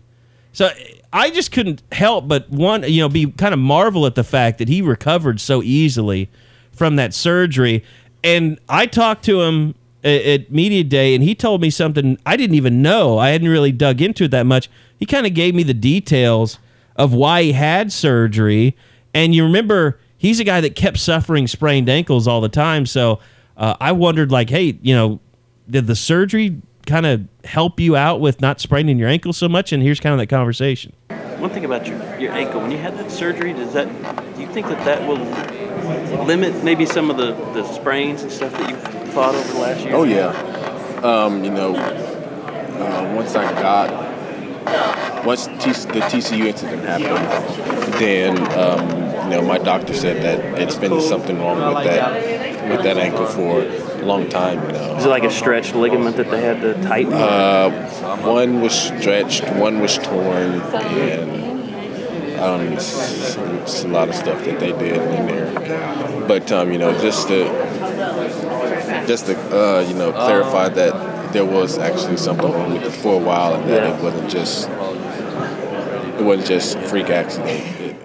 [0.52, 0.70] So
[1.12, 4.58] I just couldn't help but one, you know, be kind of marvel at the fact
[4.58, 6.28] that he recovered so easily
[6.72, 7.84] from that surgery.
[8.22, 12.36] And I talked to him at, at media day, and he told me something I
[12.36, 13.18] didn't even know.
[13.18, 14.70] I hadn't really dug into it that much.
[14.98, 16.58] He kind of gave me the details
[16.96, 18.76] of why he had surgery.
[19.14, 22.84] And you remember, he's a guy that kept suffering sprained ankles all the time.
[22.84, 23.20] So
[23.56, 25.18] uh, I wondered, like, hey, you know,
[25.68, 29.72] did the surgery kind of help you out with not spraining your ankle so much?
[29.72, 30.92] And here's kind of that conversation.
[31.38, 33.88] One thing about your, your ankle, when you had that surgery, does that
[34.36, 38.52] do you think that that will limit maybe some of the, the sprains and stuff
[38.52, 38.76] that you
[39.12, 39.94] fought over the last year?
[39.94, 40.28] Oh yeah.
[41.02, 44.09] Um, you know, uh, once I got
[45.24, 50.76] once T- the TCU incident happened, then um, you know, my doctor said that it's
[50.76, 54.60] been something wrong with that with that ankle for a long time.
[54.66, 54.96] You know.
[54.96, 57.12] Is it like a stretched ligament that they had to tighten?
[57.12, 57.70] Uh,
[58.22, 64.58] one was stretched, one was torn, and um, it's, it's a lot of stuff that
[64.58, 66.26] they did in there.
[66.26, 67.44] But um, you know, just to
[69.06, 73.20] just to uh, you know clarify that there was actually something wrong with it for
[73.20, 77.96] a while, and that it wasn't just it wasn't just freak accident.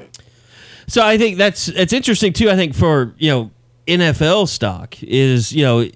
[0.87, 2.49] So I think that's it's interesting too.
[2.49, 3.51] I think for you know
[3.87, 5.89] NFL stock is you know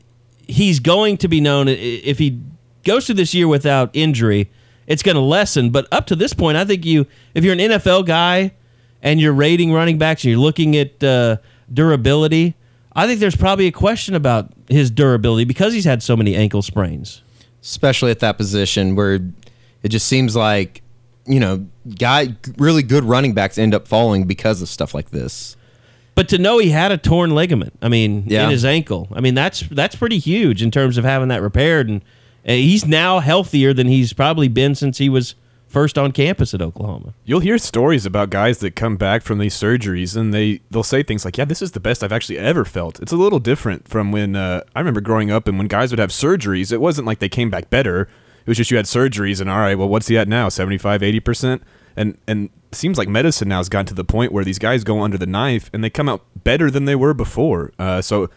[0.47, 2.41] he's going to be known if he
[2.83, 4.49] goes through this year without injury,
[4.87, 5.69] it's going to lessen.
[5.69, 8.53] But up to this point, I think you if you're an NFL guy
[9.01, 11.37] and you're rating running backs and you're looking at uh,
[11.71, 12.55] durability,
[12.93, 16.61] I think there's probably a question about his durability because he's had so many ankle
[16.61, 17.21] sprains.
[17.61, 19.15] especially at that position where
[19.83, 20.81] it just seems like
[21.25, 21.65] you know
[21.97, 25.55] guy really good running backs end up falling because of stuff like this.
[26.15, 28.43] But to know he had a torn ligament, I mean, Yeah.
[28.45, 31.87] in his ankle, I mean that's that's pretty huge in terms of having that repaired,
[31.89, 32.01] and
[32.47, 35.35] uh, he's now healthier than he's probably been since he was
[35.69, 37.13] first on campus at Oklahoma.
[37.23, 41.03] You'll hear stories about guys that come back from these surgeries and they they'll say
[41.03, 43.87] things like, "Yeah, this is the best I've actually ever felt." It's a little different
[43.87, 47.07] from when uh, I remember growing up and when guys would have surgeries, it wasn't
[47.07, 48.09] like they came back better.
[48.41, 50.49] It was just you had surgeries and all right, well, what's he at now?
[50.49, 51.61] 75, 80%?
[51.95, 55.01] And and seems like medicine now has gotten to the point where these guys go
[55.01, 57.71] under the knife and they come out better than they were before.
[57.77, 58.29] Uh, so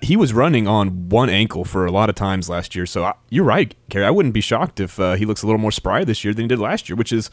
[0.00, 2.86] he was running on one ankle for a lot of times last year.
[2.86, 4.04] So I, you're right, Kerry.
[4.04, 6.44] I wouldn't be shocked if uh, he looks a little more spry this year than
[6.44, 7.30] he did last year, which is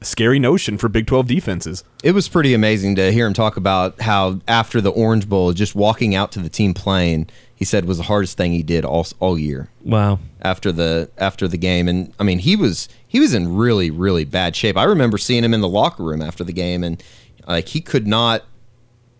[0.00, 1.82] a scary notion for Big 12 defenses.
[2.04, 5.74] It was pretty amazing to hear him talk about how after the Orange Bowl, just
[5.74, 9.06] walking out to the team playing, he said was the hardest thing he did all
[9.18, 9.68] all year.
[9.82, 10.20] Wow.
[10.40, 14.24] After the after the game, and I mean he was he was in really really
[14.24, 14.76] bad shape.
[14.76, 17.02] I remember seeing him in the locker room after the game, and
[17.48, 18.44] like he could not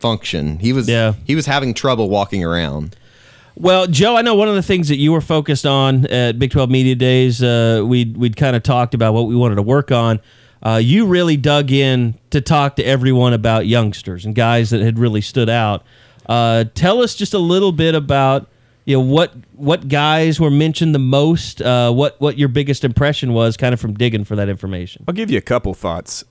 [0.00, 0.58] function.
[0.58, 1.14] He was Yeah.
[1.24, 2.96] he was having trouble walking around.
[3.56, 6.52] Well, Joe, I know one of the things that you were focused on at Big
[6.52, 9.90] 12 Media Days, uh, we'd, we'd kind of talked about what we wanted to work
[9.90, 10.20] on.
[10.62, 14.96] Uh, you really dug in to talk to everyone about youngsters and guys that had
[14.96, 15.82] really stood out.
[16.28, 18.48] Uh, tell us just a little bit about
[18.84, 21.60] you know what what guys were mentioned the most.
[21.60, 25.04] Uh, what what your biggest impression was, kind of from digging for that information.
[25.06, 26.24] I'll give you a couple thoughts.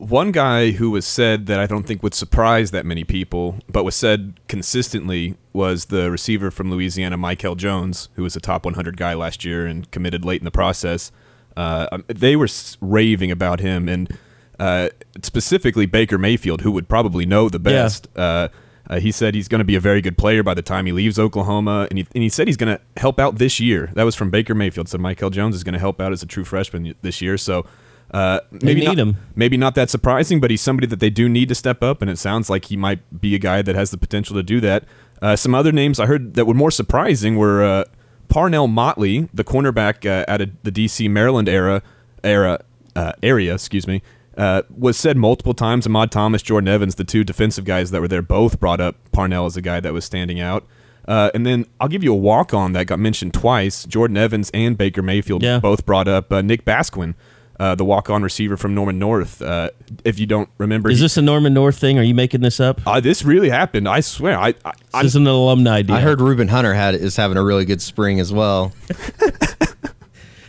[0.00, 3.84] One guy who was said that I don't think would surprise that many people, but
[3.84, 8.96] was said consistently, was the receiver from Louisiana, Mykel Jones, who was a top 100
[8.96, 11.12] guy last year and committed late in the process.
[11.54, 12.48] Uh, um, they were
[12.80, 14.16] raving about him, and
[14.58, 14.88] uh,
[15.22, 17.82] specifically Baker Mayfield, who would probably know the Yeah.
[17.82, 18.08] best.
[18.16, 18.48] Uh,
[18.88, 20.92] uh, he said he's going to be a very good player by the time he
[20.92, 23.90] leaves Oklahoma, and he, and he said he's going to help out this year.
[23.94, 24.88] That was from Baker Mayfield.
[24.88, 27.36] So Mykel Jones is going to help out as a true freshman this year.
[27.36, 27.66] So
[28.12, 29.16] uh, maybe not, him.
[29.36, 32.10] maybe not that surprising, but he's somebody that they do need to step up, and
[32.10, 34.84] it sounds like he might be a guy that has the potential to do that.
[35.22, 37.84] Uh, some other names I heard that were more surprising were uh,
[38.28, 41.08] Parnell Motley, the cornerback uh, out of the D.C.
[41.08, 41.82] Maryland era
[42.24, 42.60] era
[42.96, 44.02] uh, area, excuse me,
[44.36, 45.86] uh, was said multiple times.
[45.86, 49.46] Ahmad Thomas, Jordan Evans, the two defensive guys that were there, both brought up Parnell
[49.46, 50.66] as a guy that was standing out.
[51.08, 53.84] Uh, and then I'll give you a walk on that got mentioned twice.
[53.84, 55.58] Jordan Evans and Baker Mayfield Yeah.
[55.58, 57.14] both brought up uh, Nick Basquine,
[57.60, 59.42] uh, the walk on receiver from Norman North.
[59.42, 59.68] Uh,
[60.04, 61.98] if you don't remember, Is he- this a Norman North thing?
[61.98, 62.80] Are you making this up?
[62.86, 63.86] uh, this really happened.
[63.86, 64.38] I swear.
[64.38, 65.94] I, I, I This is an alumni deal.
[65.94, 68.72] I heard Ruben Hunter had is having a really good spring as well.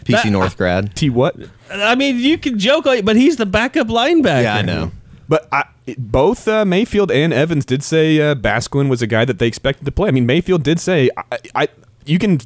[0.05, 0.95] PC North grad.
[0.95, 1.35] T what?
[1.69, 4.43] I mean, you can joke, but he's the backup linebacker.
[4.43, 4.91] Yeah, I know.
[5.27, 5.65] But I,
[5.97, 9.85] both uh, Mayfield and Evans did say uh, Basquine was a guy that they expected
[9.85, 10.07] to play.
[10.07, 11.67] I mean, Mayfield did say, I, I
[12.05, 12.39] you can.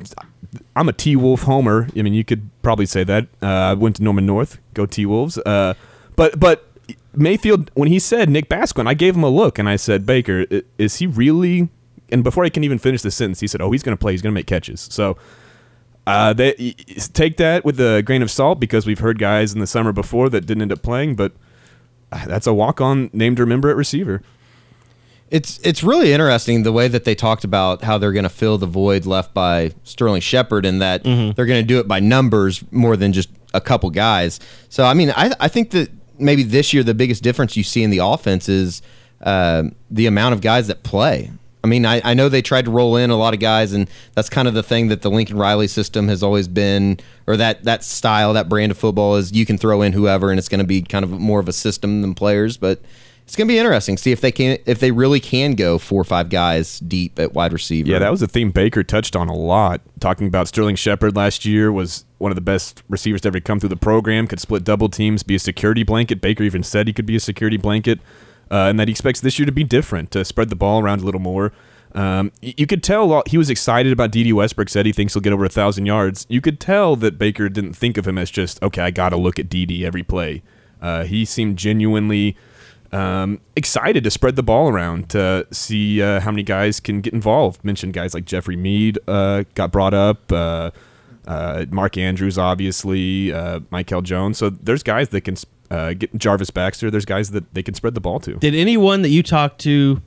[0.76, 1.88] I'm a T Wolf homer.
[1.96, 3.28] I mean, you could probably say that.
[3.42, 4.60] Uh, I went to Norman North.
[4.74, 5.38] Go T Wolves.
[5.40, 5.74] Uh,
[6.16, 6.68] but but
[7.14, 10.46] Mayfield, when he said Nick Basquine, I gave him a look and I said, Baker,
[10.78, 11.70] is he really?
[12.12, 14.12] And before I can even finish the sentence, he said, "Oh, he's going to play.
[14.12, 15.18] He's going to make catches." So.
[16.08, 16.54] Uh, they
[17.14, 20.30] take that with a grain of salt because we've heard guys in the summer before
[20.30, 21.32] that didn't end up playing, but
[22.12, 24.22] uh, that's a walk-on name to remember at receiver.
[25.32, 28.58] It's it's really interesting the way that they talked about how they're going to fill
[28.58, 31.32] the void left by Sterling Shepard and that Mm-hmm.
[31.36, 34.40] they're going to do it by numbers more than just a couple guys.
[34.70, 37.82] So I mean, I I think that maybe this year the biggest difference you see
[37.84, 38.82] in the offense is
[39.22, 41.32] uh, the amount of guys that play.
[41.64, 43.90] I mean, I, I know they tried to roll in a lot of guys, and
[44.14, 47.64] that's kind of the thing that the Lincoln Riley system has always been, or that
[47.64, 50.60] that style, that brand of football is you can throw in whoever, and it's going
[50.60, 52.56] to be kind of more of a system than players.
[52.58, 52.82] But
[53.26, 53.98] it's going to be interesting.
[53.98, 57.34] See if they can, if they really can go four or five guys deep at
[57.34, 57.90] wide receiver.
[57.90, 61.44] Yeah, that was a theme Baker touched on a lot, talking about Sterling Shepard last
[61.46, 64.64] year was one of the best receivers to ever come through the program, could split
[64.64, 66.22] double teams, be a security blanket.
[66.22, 68.00] Baker even said he could be a security blanket.
[68.52, 71.02] uh, and that he expects this year to be different, to spread the ball around
[71.02, 71.52] a little more.
[71.94, 74.70] Um, you could tell he was excited about Dede Westbrook.
[74.70, 76.26] Said he thinks he'll get over a thousand yards.
[76.30, 78.82] You could tell that Baker didn't think of him as just okay.
[78.82, 80.44] I got to look at Dede every play.
[80.82, 82.36] Uh, he seemed genuinely
[82.92, 87.14] um, excited to spread the ball around to see uh, how many guys can get
[87.14, 87.64] involved.
[87.64, 90.32] Mentioned guys like Jeffery Mead uh, got brought up.
[90.32, 90.72] Uh,
[91.28, 94.38] uh, Mark Andrews, obviously, uh, Mykel Jones.
[94.38, 95.36] So there's guys that can
[95.72, 96.92] uh, get Jarvis Baxter.
[96.92, 98.36] There's guys that they can spread the ball to.
[98.36, 100.02] Did anyone that you talked to?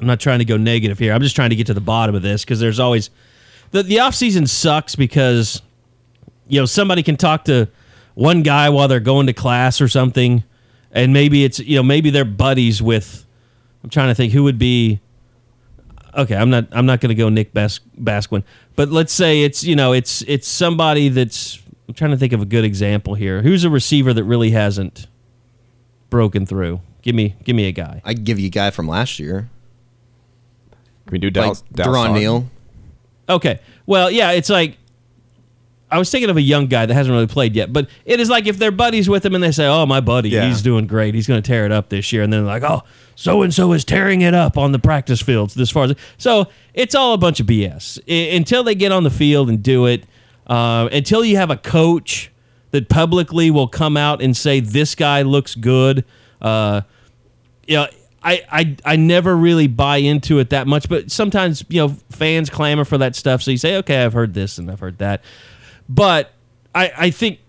[0.00, 1.12] I'm not trying to go negative here.
[1.12, 3.10] I'm just trying to get to the bottom of this because there's always
[3.72, 5.60] the the off season sucks because
[6.46, 7.68] you know somebody can talk to
[8.14, 10.44] one guy while they're going to class or something,
[10.92, 13.24] and maybe it's you know maybe they're buddies with.
[13.84, 15.00] I'm trying to think who would be.
[16.16, 16.68] Okay, I'm not.
[16.72, 18.42] I'm not going to go Nick Bas- Basquine,
[18.76, 21.60] but let's say it's you know it's it's somebody that's.
[21.86, 23.40] I'm trying to think of a good example here.
[23.42, 25.06] Who's a receiver that really hasn't
[26.10, 26.80] broken through?
[27.02, 28.02] Give me give me a guy.
[28.04, 29.48] I'd give you a guy from last year.
[31.06, 31.62] Can we do Like Dallas?
[31.72, 32.50] Dallas Durron Neal.
[33.28, 33.60] Okay.
[33.86, 34.77] Well, yeah, it's like
[35.90, 38.28] I was thinking of a young guy that hasn't really played yet, but it is
[38.28, 40.46] like if they're buddies with him and they say, "Oh, my buddy, Yeah.
[40.46, 41.14] he's doing great.
[41.14, 42.82] He's going to tear it up this year," and then they're like, "Oh,
[43.14, 46.94] so and so is tearing it up on the practice fields." This far, so it's
[46.94, 50.04] all a bunch of BS I- until they get on the field and do it.
[50.46, 52.30] Uh, until you have a coach
[52.70, 56.04] that publicly will come out and say this guy looks good.
[56.40, 56.82] Uh,
[57.66, 57.86] you know,
[58.22, 62.50] I, I I never really buy into it that much, but sometimes you know fans
[62.50, 63.42] clamor for that stuff.
[63.42, 65.22] So you say, okay, I've heard this and I've heard that,
[65.88, 66.32] but
[66.74, 67.40] I I think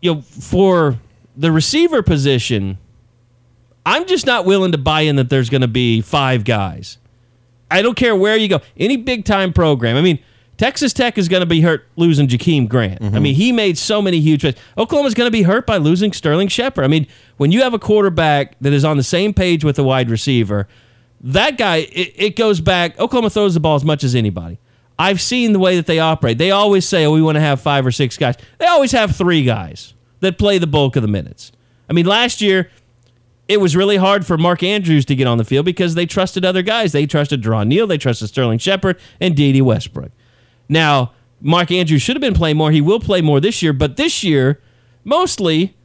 [0.00, 0.98] you know for
[1.36, 2.78] the receiver position,
[3.84, 6.98] I'm just not willing to buy in that there's going to be five guys.
[7.70, 9.96] I don't care where you go, any big time program.
[9.96, 10.18] I mean.
[10.56, 13.02] Texas Tech is going to be hurt losing Jakeem Grant.
[13.02, 13.22] I mm-hmm.
[13.22, 14.54] mean, he made so many huge plays.
[14.78, 16.84] Oklahoma's going to be hurt by losing Sterling Shepard.
[16.84, 19.82] I mean, when you have a quarterback that is on the same page with the
[19.82, 20.68] wide receiver,
[21.22, 22.98] that guy, it, it goes back.
[23.00, 24.58] Oklahoma throws the ball as much as anybody.
[24.98, 26.38] I've seen the way that they operate.
[26.38, 28.36] They always say, oh, we want to have five or six guys.
[28.58, 31.52] They always have three guys that play the bulk of the minutes.
[31.88, 32.70] I mean, last year,
[33.48, 36.44] it was really hard for Mark Andrews to get on the field because they trusted
[36.44, 36.92] other guys.
[36.92, 40.12] They trusted Durron Neal, they trusted Sterling Shepard, and Dede Westbrook.
[40.68, 42.70] Now, Mark Andrews should have been playing more.
[42.70, 44.62] He will play more this year, but this year,
[45.02, 45.76] mostly,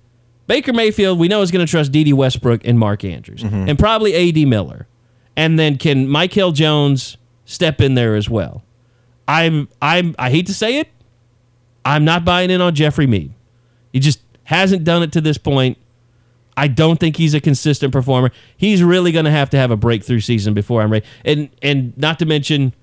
[0.47, 3.67] Baker Mayfield, we know, is going to trust Dede Westbrook and Mark Andrews, mm-hmm.
[3.67, 4.45] and probably A.D.
[4.45, 4.87] Miller.
[5.35, 8.63] And then can Mykel Jones step in there as well?
[9.29, 10.89] I'm, I'm, I hate to say it,
[11.85, 13.31] I'm not buying in on Jeffery Mead.
[13.93, 15.77] He just hasn't done it to this point.
[16.57, 18.31] I don't think he's a consistent performer.
[18.57, 21.05] He's really going to have to have a breakthrough season before I'm ready.
[21.23, 22.73] And and not to mention,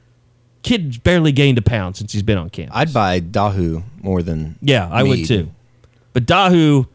[0.63, 2.75] kid barely gained a pound since he's been on campus.
[2.75, 5.51] I'd buy Dahu more than yeah, I would too.
[6.15, 6.87] But Dahu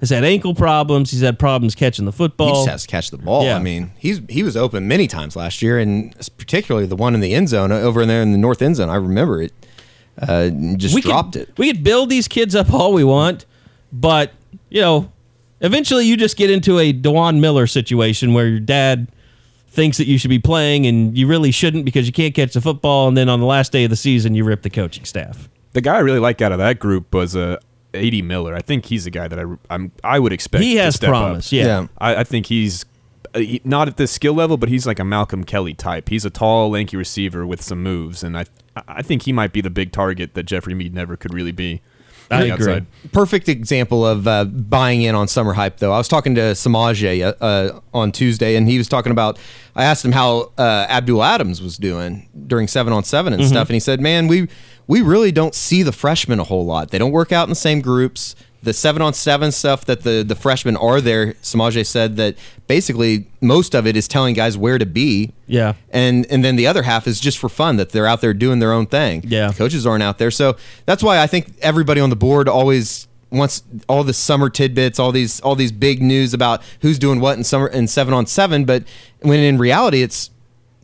[0.00, 1.10] has had ankle problems.
[1.10, 2.46] He's had problems catching the football.
[2.46, 2.64] He football.
[2.64, 3.44] just has to catch the ball.
[3.44, 3.56] Yeah.
[3.56, 7.20] I mean, he's he was open many times last year, and particularly the one in
[7.20, 8.88] the end zone over there in the north end zone.
[8.88, 9.52] I remember it.
[10.20, 11.58] Uh, just we dropped could, it.
[11.58, 13.46] We could build these kids up all we want,
[13.92, 14.32] but
[14.68, 15.12] you know,
[15.60, 19.08] eventually you just get into a Dewan Miller situation where your dad
[19.68, 22.60] thinks that you should be playing and you really shouldn't because you can't catch the
[22.60, 25.48] football, and then on the last day of the season you rip the coaching staff.
[25.72, 27.58] The guy I really like out of that group was uh,
[27.94, 28.22] A.D.
[28.22, 28.54] Miller.
[28.54, 30.62] I think he's a guy that I I'm, I would expect.
[30.64, 31.14] He to has step up.
[31.14, 31.64] promise, yeah.
[31.66, 31.86] Yeah.
[31.98, 32.84] I, I think he's
[33.34, 36.08] uh, he- not at this skill level, but he's like a Malcolm Kelly type.
[36.08, 38.44] He's a tall, lanky receiver with some moves, and I
[38.86, 41.80] I think he might be the big target that Jeffery Mead never could really be.
[42.30, 42.86] On the outside.
[43.12, 45.92] Perfect example of uh, buying in on summer hype, though.
[45.92, 49.38] I was talking to Samaje uh, uh, on Tuesday, and he was talking about.
[49.76, 53.48] I asked him how uh, Abdul Adams was doing during seven on seven and Mhm.
[53.48, 54.48] stuff, and he said, "Man, we
[54.86, 56.90] we really don't see the freshmen a whole lot.
[56.90, 58.34] They don't work out in the same groups.
[58.62, 63.26] The seven on seven stuff that the the freshmen are there." Samaje said that basically
[63.40, 65.32] most of it is telling guys where to be.
[65.46, 65.74] Yeah.
[65.90, 68.58] and and then the other half is just for fun that they're out there doing
[68.58, 69.24] their own thing.
[69.26, 69.52] Yeah.
[69.52, 73.62] coaches aren't out there, so that's why I think everybody on the board always wants
[73.88, 77.44] all the summer tidbits, all these all these big news about who's doing what in
[77.44, 78.64] summer in seven on seven.
[78.64, 78.84] But
[79.20, 80.30] when in reality, it's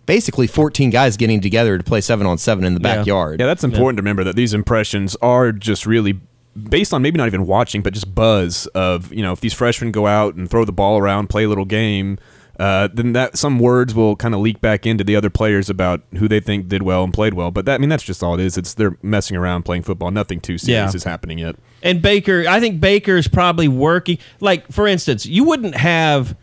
[0.07, 3.40] basically 14 guys getting together to play seven on seven in the backyard.
[3.40, 6.21] Yeah, that's important to remember that these impressions are just really
[6.57, 9.92] based on maybe not even watching, but just buzz of you know if these freshmen
[9.92, 12.19] go out and throw the ball around, play a little game.
[12.57, 16.02] Uh, then that some words will kind of leak back into the other players about
[16.19, 17.50] who they think did well and played well.
[17.50, 18.57] But that I mean that's just all it is.
[18.57, 20.13] It's they're messing around playing football.
[20.13, 20.96] Nothing too serious Yeah.
[20.96, 21.57] is happening yet.
[21.83, 24.19] And Baker, I think Baker is probably working.
[24.38, 26.37] Like for instance, you wouldn't have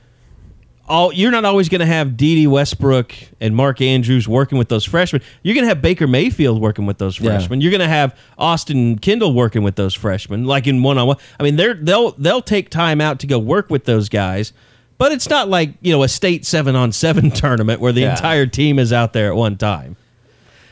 [0.92, 1.12] all.
[1.14, 5.22] You're not always going to have Dede Westbrook and Mark Andrews working with those freshmen.
[5.42, 7.32] You're going to have Baker Mayfield working with those Yeah.
[7.32, 7.62] freshmen.
[7.62, 11.18] You're going to have Austin Kendall working with those freshmen, like in one on one.
[11.40, 14.54] I mean, they're they'll they'll take time out to go work with those guys.
[14.98, 18.12] but it's not like you know a state seven on seven tournament where the Yeah.
[18.12, 19.96] entire team is out there at one time.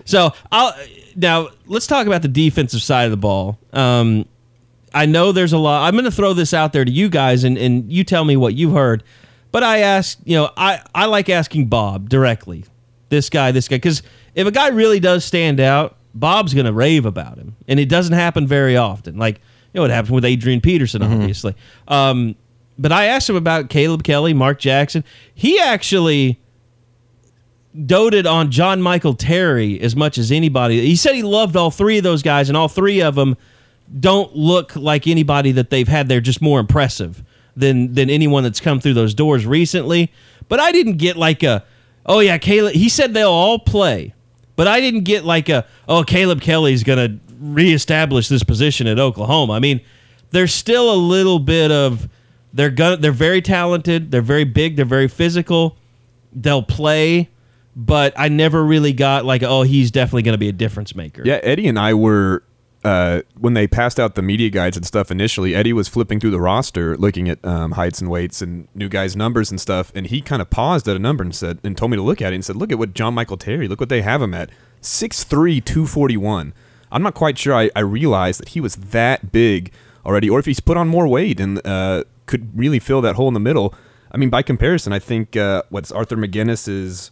[0.06, 0.74] So I'll
[1.16, 3.58] now let's talk about the defensive side of the ball.
[3.74, 4.26] Um,
[4.94, 5.88] I know there's a lot.
[5.88, 8.36] I'm going to throw this out there to you guys, and, and you tell me
[8.38, 9.04] what you've heard.
[9.52, 12.66] But I asked, you know, I, I like asking Bob directly,
[13.10, 14.04] this guy, this guy, because
[14.36, 17.90] if a guy really does stand out, Bob's going to rave about him, and it
[17.90, 19.18] doesn't happen very often.
[19.18, 19.36] Like
[19.74, 21.56] you know what happened with Adrian Peterson, obviously.
[21.88, 22.36] Um,
[22.78, 25.04] but I asked him about Caleb Kelly, Mark Jackson.
[25.36, 26.40] He actually
[27.86, 30.82] doted on John Michael Terry as much as anybody.
[30.86, 33.38] He said he loved all three of those guys, and all three of them
[34.00, 36.08] don't look like anybody that they've had.
[36.08, 37.24] They're just more impressive
[37.56, 40.12] than than anyone that's come through those doors recently.
[40.48, 41.64] But I didn't get like a,
[42.06, 42.74] oh yeah, Caleb.
[42.74, 44.14] He said they'll all play,
[44.56, 49.54] but I didn't get like a, oh Caleb Kelly's gonna reestablish this position at Oklahoma.
[49.54, 49.82] I mean,
[50.32, 52.10] there's still a little bit of
[52.54, 54.12] they're gonna they're very talented.
[54.12, 54.76] They're very big.
[54.76, 55.78] They're very physical.
[56.34, 57.30] They'll play.
[57.76, 61.22] But I never really got like, oh, he's definitely going to be a difference maker.
[61.24, 62.44] Yeah, Eddie and I were
[62.84, 65.54] uh, when they passed out the media guides and stuff initially.
[65.54, 69.16] Eddie was flipping through the roster, looking at um, heights and weights and new guys'
[69.16, 71.92] numbers and stuff, and he kind of paused at a number and said, and told
[71.92, 73.68] me to look at it and said, "Look at what John Michael Terry.
[73.68, 74.50] Look what they have him at
[74.82, 76.54] 6'3", 241.
[76.92, 77.54] I'm not quite sure.
[77.54, 79.72] I, I realized that he was that big
[80.06, 83.28] already, or if he's put on more weight and uh, could really fill that hole
[83.28, 83.76] in the middle.
[84.12, 87.12] I mean, by comparison, I think uh, what's Arthur McGinnis is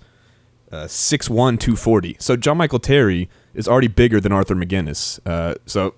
[0.71, 2.17] uh, 6'1", 240.
[2.19, 5.19] So John Michael Terry is already bigger than Arthur McGinnis.
[5.25, 5.95] Uh, so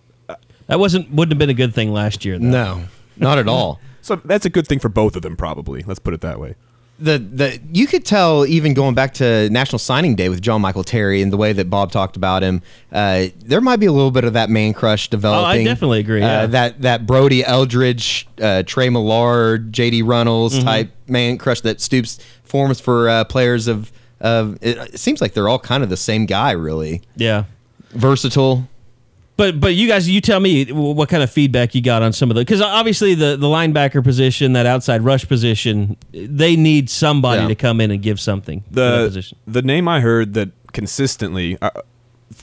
[0.67, 2.39] That wasn't wouldn't have been a good thing last year.
[2.39, 2.45] Though.
[2.47, 2.83] No,
[3.17, 3.79] not at all.
[4.01, 5.83] so that's a good thing for both of them, probably.
[5.83, 6.55] Let's put it that way.
[6.99, 10.83] the the you could tell even going back to National Signing Day with John Michael
[10.83, 14.11] Terry and the way that Bob talked about him, uh, there might be a little
[14.11, 15.45] bit of that man crush developing.
[15.45, 16.45] Oh, I definitely agree, Uh, yeah.
[16.47, 20.01] that that Brody Eldridge, uh, Trey Millard, J.D.
[20.03, 20.65] Runnels Mm-hmm.
[20.65, 23.91] type man crush that Stoops forms for uh, players of
[24.21, 24.57] of.
[24.61, 27.43] It, it seems like they're all kind of the same guy, really Yeah.
[27.91, 28.67] versatile.
[29.37, 32.29] But but you guys, you tell me what kind of feedback you got on some
[32.29, 37.43] of the because obviously the the linebacker position, that outside rush position, they need somebody
[37.43, 37.47] Yeah.
[37.47, 38.61] to come in and give something.
[38.67, 39.37] for that The position.
[39.47, 41.69] the name I heard that consistently uh,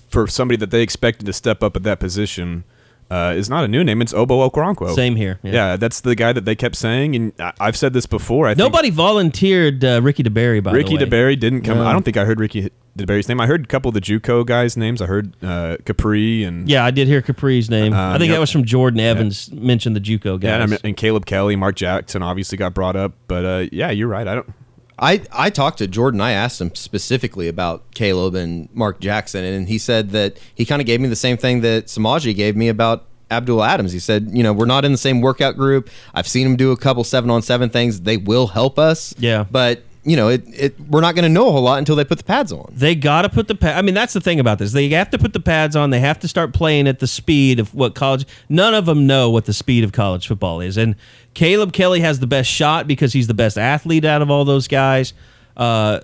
[0.09, 2.65] for somebody that they expected to step up at that position
[3.11, 4.03] uh, is not a new name.
[4.03, 4.95] It's Ogbo Okoronkwo.
[4.95, 5.39] Same here.
[5.43, 5.53] Yeah.
[5.53, 5.77] Yeah.
[5.77, 8.47] that's the guy that they kept saying, and I- I've said this before.
[8.47, 11.01] I think Nobody volunteered uh, Ricky DeBerry by Ricky the way.
[11.05, 11.79] Ricky Deberry didn't come.
[11.79, 11.87] No.
[11.87, 13.41] I don't think I heard Ricky DeBerry's name.
[13.41, 15.01] I heard a couple of the JUCO guys' names.
[15.03, 17.93] I heard uh, Capri and Yeah, I did hear Capri's name.
[17.93, 18.37] I Um, think yep.
[18.37, 19.53] that was from Jordan Evans.
[19.53, 20.43] Mentioned the JUCO guys.
[20.43, 24.09] Yeah, and, and Caleb Kelly, Mark Jackson obviously got brought up, but uh, yeah, you're
[24.09, 24.27] right.
[24.27, 24.53] I don't.
[24.99, 26.21] I, I talked to Jordan.
[26.21, 30.81] I asked him specifically about Caleb and Mark Jackson, and he said that he kind
[30.81, 33.93] of gave me the same thing that Samaje gave me about Abdul Adams.
[33.93, 35.91] He said, you know, we're not in the same workout group.
[36.15, 38.01] I've seen him do a couple seven on seven things.
[38.03, 39.15] They will help us.
[39.19, 39.45] Yeah.
[39.51, 42.05] But, you know, it, it we're not going to know a whole lot until they
[42.05, 42.73] put the pads on.
[42.73, 43.77] They got to put the pad.
[43.77, 44.71] I mean, that's the thing about this.
[44.73, 45.91] They have to put the pads on.
[45.91, 48.25] They have to start playing at the speed of what college.
[48.49, 50.77] None of them know what the speed of college football is.
[50.77, 50.95] And
[51.35, 54.69] Caleb Kelly has the best shot because he's the best athlete out of all those
[54.69, 55.13] guys.
[55.57, 56.01] Uh,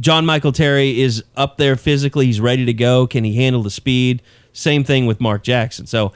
[0.00, 2.26] John Michael Terry is up there physically.
[2.26, 3.06] He's ready to go.
[3.06, 4.22] Can he handle the speed?
[4.52, 5.86] Same thing with Mark Jackson.
[5.86, 6.12] So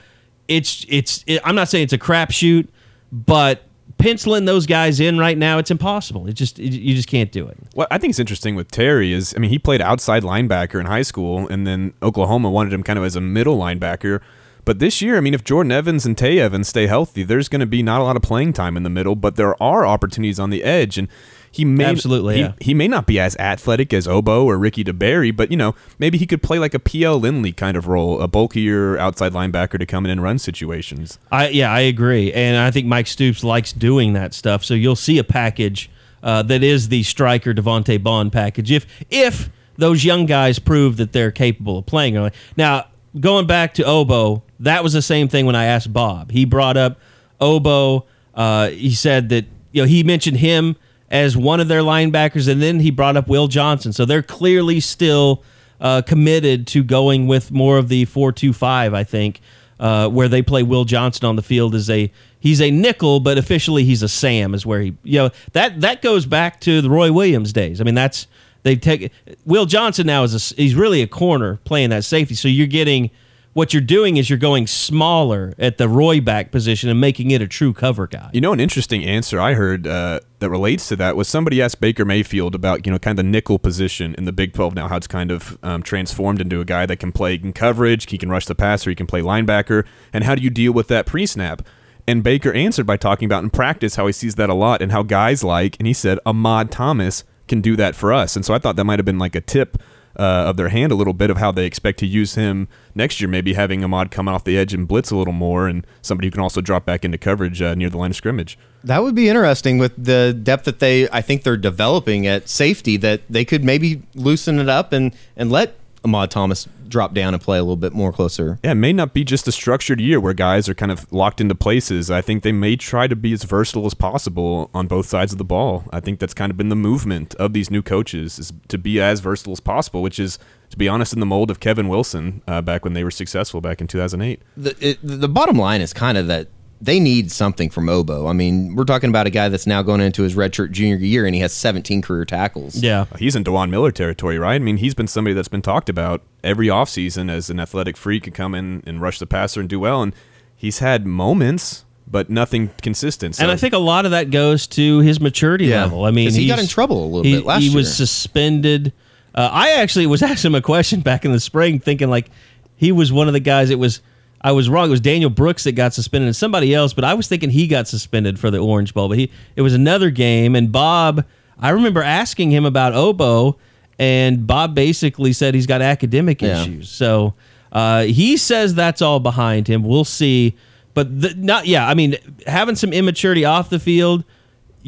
[0.48, 1.22] it's it's.
[1.28, 2.66] It, I'm not saying it's a crapshoot,
[3.12, 3.62] but
[3.98, 6.26] penciling those guys in right now, it's impossible.
[6.26, 7.58] It just it, you just can't do it.
[7.74, 10.86] What I think is interesting with Terry is, I mean, he played outside linebacker in
[10.86, 14.20] high school, and then Oklahoma wanted him kind of as a middle linebacker.
[14.64, 17.60] But this year, I mean, if Jordan Evans and Tay Evans stay healthy, there's going
[17.60, 20.38] to be not a lot of playing time in the middle, but there are opportunities
[20.38, 21.08] on the edge, and
[21.50, 22.52] he may Absolutely, he, yeah.
[22.60, 26.18] he may not be as athletic as Ogbo or Ricky DeBerry, but you know, maybe
[26.18, 29.86] he could play like a PL Lindley kind of role, a bulkier outside linebacker to
[29.86, 31.18] come in and run situations.
[31.32, 34.64] I yeah, I agree, and I think Mike Stoops likes doing that stuff.
[34.64, 35.90] So you'll see a package
[36.22, 38.70] uh, that is the Striker Devante Bond package.
[38.70, 42.30] If if those young guys prove that they're capable of playing.
[42.56, 42.88] Now
[43.18, 46.30] going back to Ogbo, that was the same thing when I asked Bob.
[46.32, 46.98] He brought up
[47.40, 48.04] Ogbo.
[48.34, 50.76] Uh, he said that you know he mentioned him
[51.10, 53.92] as one of their linebackers, and then he brought up Will Johnson.
[53.92, 55.42] So they're clearly still
[55.80, 58.94] uh, committed to going with more of the four-two-five.
[58.94, 59.40] I think
[59.80, 63.38] uh, where they play Will Johnson on the field as a he's a nickel, but
[63.38, 64.54] officially he's a Sam.
[64.54, 67.80] Is where he you know that that goes back to the Roy Williams days.
[67.80, 68.26] I mean that's
[68.64, 69.12] they take
[69.44, 72.34] Will Johnson now is a, he's really a corner playing that safety.
[72.34, 73.10] So you're getting
[73.58, 77.42] what you're doing is you're going smaller at the Roy back position and making it
[77.42, 78.30] a true cover guy.
[78.32, 81.80] You know, an interesting answer I heard uh, that relates to that was somebody asked
[81.80, 84.86] Baker Mayfield about you know kind of the nickel position in the Big 12 now,
[84.86, 88.16] how it's kind of um, transformed into a guy that can play in coverage, he
[88.16, 91.04] can rush the passer, he can play linebacker, and how do you deal with that
[91.04, 91.60] pre-snap?
[92.06, 94.92] And Baker answered by talking about in practice how he sees that a lot and
[94.92, 98.36] how guys like, and he said, Ahmad Thomas can do that for us.
[98.36, 99.78] And so I thought that might have been like a tip
[100.18, 103.20] uh, of their hand a little bit of how they expect to use him next
[103.20, 106.26] year, maybe having Ahmad come off the edge and blitz a little more and somebody
[106.26, 108.58] who can also drop back into coverage uh, near the line of scrimmage.
[108.82, 112.96] That would be interesting with the depth that they I think they're developing at safety
[112.98, 117.42] that they could maybe loosen it up and and let Ahmad Thomas drop down and
[117.42, 118.58] play a little bit more closer.
[118.64, 121.40] Yeah, it may not be just a structured year where guys are kind of locked
[121.40, 122.10] into places.
[122.10, 125.38] I think they may try to be as versatile as possible on both sides of
[125.38, 125.84] the ball.
[125.92, 129.00] I think that's kind of been the movement of these new coaches is to be
[129.00, 130.38] as versatile as possible, which is,
[130.70, 133.60] to be honest, in the mold of Kevin Wilson uh, back when they were successful
[133.60, 134.42] back in 2008.
[134.56, 136.48] The it, the bottom line is kind of that
[136.80, 138.30] they need something from Ogbo.
[138.30, 141.26] I mean, we're talking about a guy that's now going into his redshirt junior year
[141.26, 142.76] and he has 17 career tackles.
[142.76, 143.06] Yeah.
[143.18, 144.54] He's in Dewan Miller territory, right?
[144.54, 148.26] I mean, he's been somebody that's been talked about every offseason as an athletic freak
[148.26, 150.02] and come in and rush the passer and do well.
[150.02, 150.14] And
[150.54, 153.34] he's had moments, but nothing consistent.
[153.34, 153.42] So.
[153.42, 155.82] And I think a lot of that goes to his maturity Yeah.
[155.82, 156.04] level.
[156.04, 157.70] I mean, he got in trouble a little he, bit last year.
[157.70, 158.92] He was suspended.
[159.34, 162.30] Uh, I actually was asking him a question back in the spring, thinking like
[162.76, 163.70] he was one of the guys.
[163.70, 164.00] It was
[164.40, 164.86] I was wrong.
[164.86, 167.66] It was Daniel Brooks that got suspended and somebody else, but I was thinking he
[167.66, 169.08] got suspended for the Orange Bowl.
[169.08, 171.24] But he it was another game, and Bob.
[171.60, 173.56] I remember asking him about Ogbo,
[173.98, 176.62] and Bob basically said he's got academic Yeah.
[176.62, 176.88] issues.
[176.88, 177.34] So
[177.72, 179.82] uh, he says that's all behind him.
[179.82, 180.54] We'll see.
[180.94, 181.88] But the, not yeah.
[181.88, 182.14] I mean,
[182.46, 184.22] having some immaturity off the field,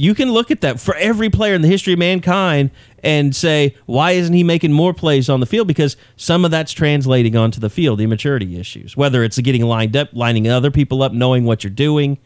[0.01, 2.71] you can look at that for every player in the history of mankind
[3.03, 5.69] and say, why isn't he making more plays on the field?
[5.69, 8.97] Because some of that's translating onto the field, the immaturity issues.
[8.97, 12.17] Whether it's getting lined up, lining other people up, knowing what you're doing,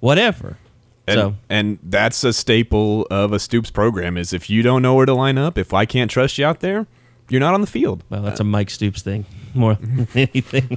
[0.00, 0.58] whatever.
[1.06, 4.94] And, so and that's a staple of a Stoops program is if you don't know
[4.94, 6.86] where to line up, if I can't trust you out there,
[7.30, 8.04] you're not on the field.
[8.10, 9.24] Well, that's a Mike Stoops thing
[9.54, 10.76] more than anything.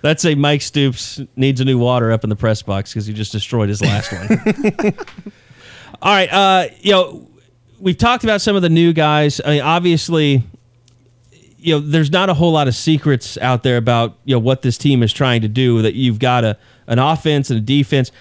[0.00, 3.12] That's a Mike Stoops needs a new water up in the press box because he
[3.12, 4.96] just destroyed his last one.
[6.04, 7.26] All right, uh, you know,
[7.80, 9.40] we've talked about some of the new guys.
[9.42, 10.42] I mean, obviously,
[11.56, 14.60] you know, there's not a whole lot of secrets out there about you know what
[14.60, 15.80] this team is trying to do.
[15.80, 18.12] That you've got a an offense and a defense.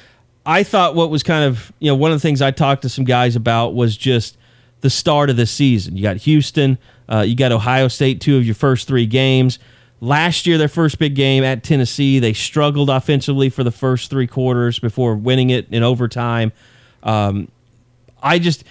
[0.46, 2.90] I thought what was kind of you know one of the things I talked to
[2.90, 4.38] some guys about was just
[4.80, 5.98] the start of the season.
[5.98, 6.78] You got Houston,
[7.10, 9.60] uh, you got Ohio State, two of your first three games.
[10.00, 14.28] Last year, their first big game at Tennessee, they struggled offensively for the first three
[14.28, 16.54] quarters before winning it in overtime.
[17.04, 17.50] Um,
[18.24, 18.64] I just,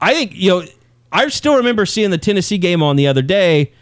[0.00, 0.64] I think you know,
[1.10, 3.72] I still remember seeing the Tennessee game on the other day,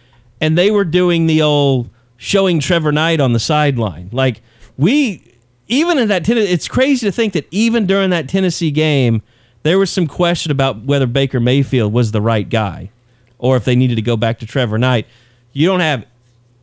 [0.40, 4.08] and they were doing the old showing Trevor Knight on the sideline.
[4.12, 4.40] Like
[4.78, 5.34] we,
[5.68, 9.22] even in that Tennessee, it's crazy to think that even during that Tennessee game,
[9.64, 12.90] there was some question about whether Baker Mayfield was the right guy,
[13.38, 15.06] or if they needed to go back to Trevor Knight.
[15.52, 16.06] You don't have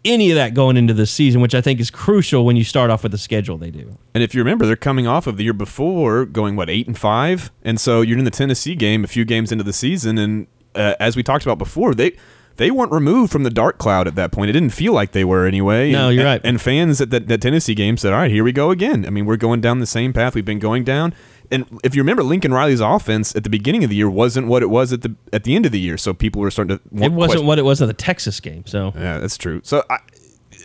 [0.05, 2.89] any of that going into the season, which I think is crucial when you start
[2.89, 3.97] off with the schedule they do.
[4.13, 6.97] And if you remember, they're coming off of the year before going what eight and
[6.97, 10.47] five, and so you're in the Tennessee game a few games into the season, and
[10.75, 12.13] uh, as we talked about before, they
[12.57, 14.47] they weren't removed from the dark cloud at that point.
[14.49, 15.91] It didn't feel like they were anyway.
[15.91, 16.41] No, And- you're and- right.
[16.43, 19.09] And fans at that, that Tennessee game said, "All right, here we go again." I
[19.09, 21.13] mean, we're going down the same path we've been going down.
[21.51, 24.63] And if you remember, Lincoln Riley's offense at the beginning of the year wasn't what
[24.63, 25.97] it was at the at the end of the year.
[25.97, 26.83] So people were starting to.
[27.03, 28.65] It wasn't question- what it was at the Texas game.
[28.65, 29.61] So yeah, that's true.
[29.63, 29.97] So I,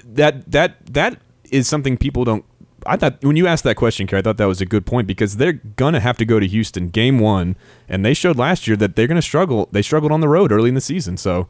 [0.05, 1.21] that that that
[1.51, 2.45] is something people don't.
[2.87, 5.07] I thought when you asked that question, Kerry, I thought that was a good point
[5.07, 7.57] because they're gonna have to go to Houston game one,
[7.89, 9.69] and they showed last year that they're gonna struggle.
[9.73, 11.49] They struggled on the road early in the season, so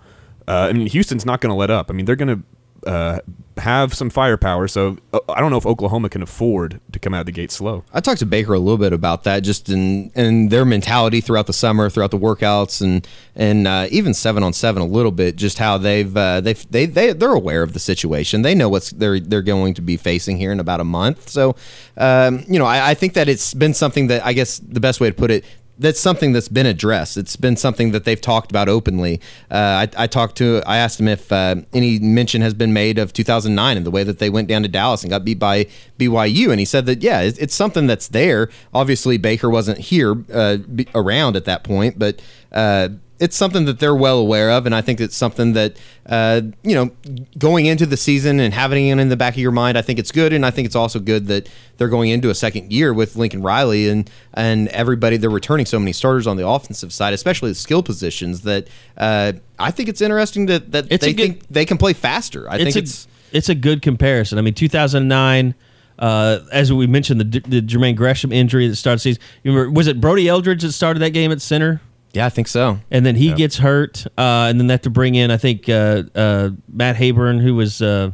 [0.49, 1.91] uh, I mean Houston's not gonna let up.
[1.91, 2.43] I mean they're gonna
[2.89, 3.20] uh,
[3.59, 4.68] have some firepower.
[4.68, 7.51] So uh, I don't know if Oklahoma can afford to come out of the gate
[7.51, 7.84] slow.
[7.93, 11.47] I talked to Baker a little bit about that, just in in their mentality throughout
[11.47, 15.36] the summer, throughout the workouts, and and uh, even seven on seven a little bit.
[15.36, 18.43] Just how they've uh, they've they they they're aware of the situation.
[18.43, 21.28] They know what's they're they're going to be facing here in about a month.
[21.28, 21.57] So,
[21.97, 25.01] um, you know, I, I think that it's been something that I guess the best
[25.01, 25.45] way to put it.
[25.79, 27.16] That's something that's been addressed.
[27.16, 29.20] It's been something that they've talked about openly.
[29.51, 32.99] Uh, I, I talked to, I asked him if uh, any mention has been made
[32.99, 35.66] of 2009 and the way that they went down to Dallas and got beat by
[35.99, 38.49] BYU, and he said that yeah, it's, it's something that's there.
[38.74, 40.59] Obviously, Baker wasn't here uh,
[40.95, 42.20] around at that point, but
[42.53, 42.89] uh,
[43.21, 46.75] it's something that they're well aware of, and I think it's something that uh, you
[46.75, 46.91] know,
[47.39, 49.99] going into the season and having it in the back of your mind, I think
[49.99, 52.95] it's good, and I think it's also good that they're going into a second year
[52.95, 55.16] with Lincoln Riley and and everybody.
[55.16, 58.43] They're returning so many starters on the offensive side, especially the skill positions.
[58.43, 61.93] That uh, I think it's interesting that that It's they good- think they can play
[61.93, 62.49] faster.
[62.49, 64.39] I think a, it's it's a good comparison.
[64.39, 65.55] I mean, 2009,
[65.99, 69.23] uh, as we mentioned, the, the Jermaine Gresham injury that started the season.
[69.43, 71.81] You remember, was it Brody Eldridge that started that game at center?
[72.12, 72.78] Yeah, I think so.
[72.90, 75.68] And then he gets hurt, uh, and then they have to bring in, I think,
[75.68, 78.11] uh, uh, Matt Habern, who was, uh,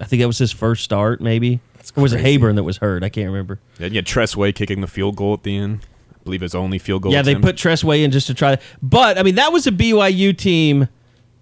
[0.00, 1.60] I think that was his first start, maybe.
[1.96, 2.38] or was it crazy.
[2.38, 3.02] Habern that was hurt?
[3.04, 3.60] I can't remember.
[3.78, 5.80] Yeah, you had Tress Way kicking the field goal at the end.
[6.14, 7.12] I believe his only field goal.
[7.12, 8.58] Yeah, they put Tress Way in just to try.
[8.82, 10.88] But I mean, that was a BYU team.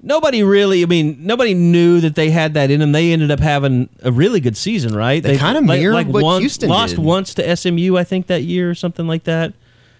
[0.02, 0.82] Nobody really.
[0.84, 2.92] I mean, nobody knew that they had that in them.
[2.92, 5.20] They ended up having a really good season, right?
[5.22, 7.04] They kinda mirrored what one- Houston lost did.
[7.04, 9.54] once to SMU, I think that year or something like that.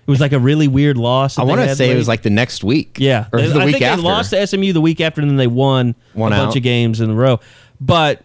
[0.06, 1.36] It was like a really weird loss.
[1.36, 2.98] I want to say it was like the next week.
[3.00, 4.02] Yeah, or I the week think after.
[4.02, 6.62] they lost to SMU the week after, and then they won One a bunch of
[6.62, 7.40] games in a row.
[7.80, 8.24] But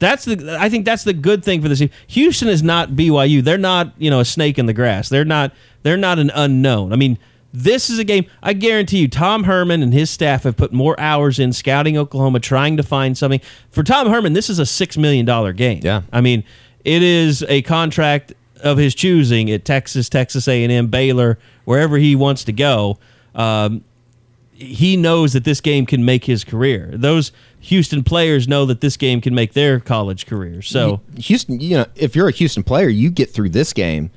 [0.00, 1.90] that's the I think that's the good thing for this team.
[2.08, 3.44] Houston is not BYU.
[3.44, 5.08] They're not you know a snake in the grass.
[5.08, 5.52] They're not
[5.84, 6.92] they're not an unknown.
[6.92, 7.18] I mean.
[7.52, 8.26] This is a game.
[8.44, 12.38] I guarantee you, Tom Herman and his staff have put more hours in scouting Oklahoma,
[12.38, 13.40] trying to find something.
[13.72, 15.80] For Tom Herman, this is a six million dollar game.
[15.82, 16.02] Yeah.
[16.12, 16.44] I mean,
[16.84, 21.96] it is a contract of his choosing at Texas, Texas A and M, Baylor, wherever
[21.96, 22.98] he wants to go.
[23.34, 23.84] Um,
[24.52, 26.90] he knows that this game can make his career.
[26.92, 30.60] Those Houston players know that this game can make their college career.
[30.62, 34.10] So Houston, you know, if you're a Houston player, you get through this game,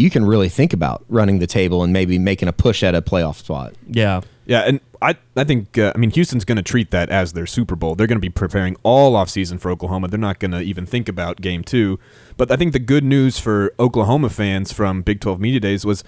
[0.00, 3.02] you can really think about running the table and maybe making a push at a
[3.02, 3.74] playoff spot.
[3.88, 7.34] yeah, Yeah, and I I think uh, I mean Houston's going to treat that as
[7.34, 7.94] their Super Bowl.
[7.94, 10.08] They're going to be preparing all offseason for Oklahoma.
[10.08, 11.98] They're not going to even think about game 2.
[12.36, 16.02] But I think the good news for Oklahoma fans from Big 12 Media Days was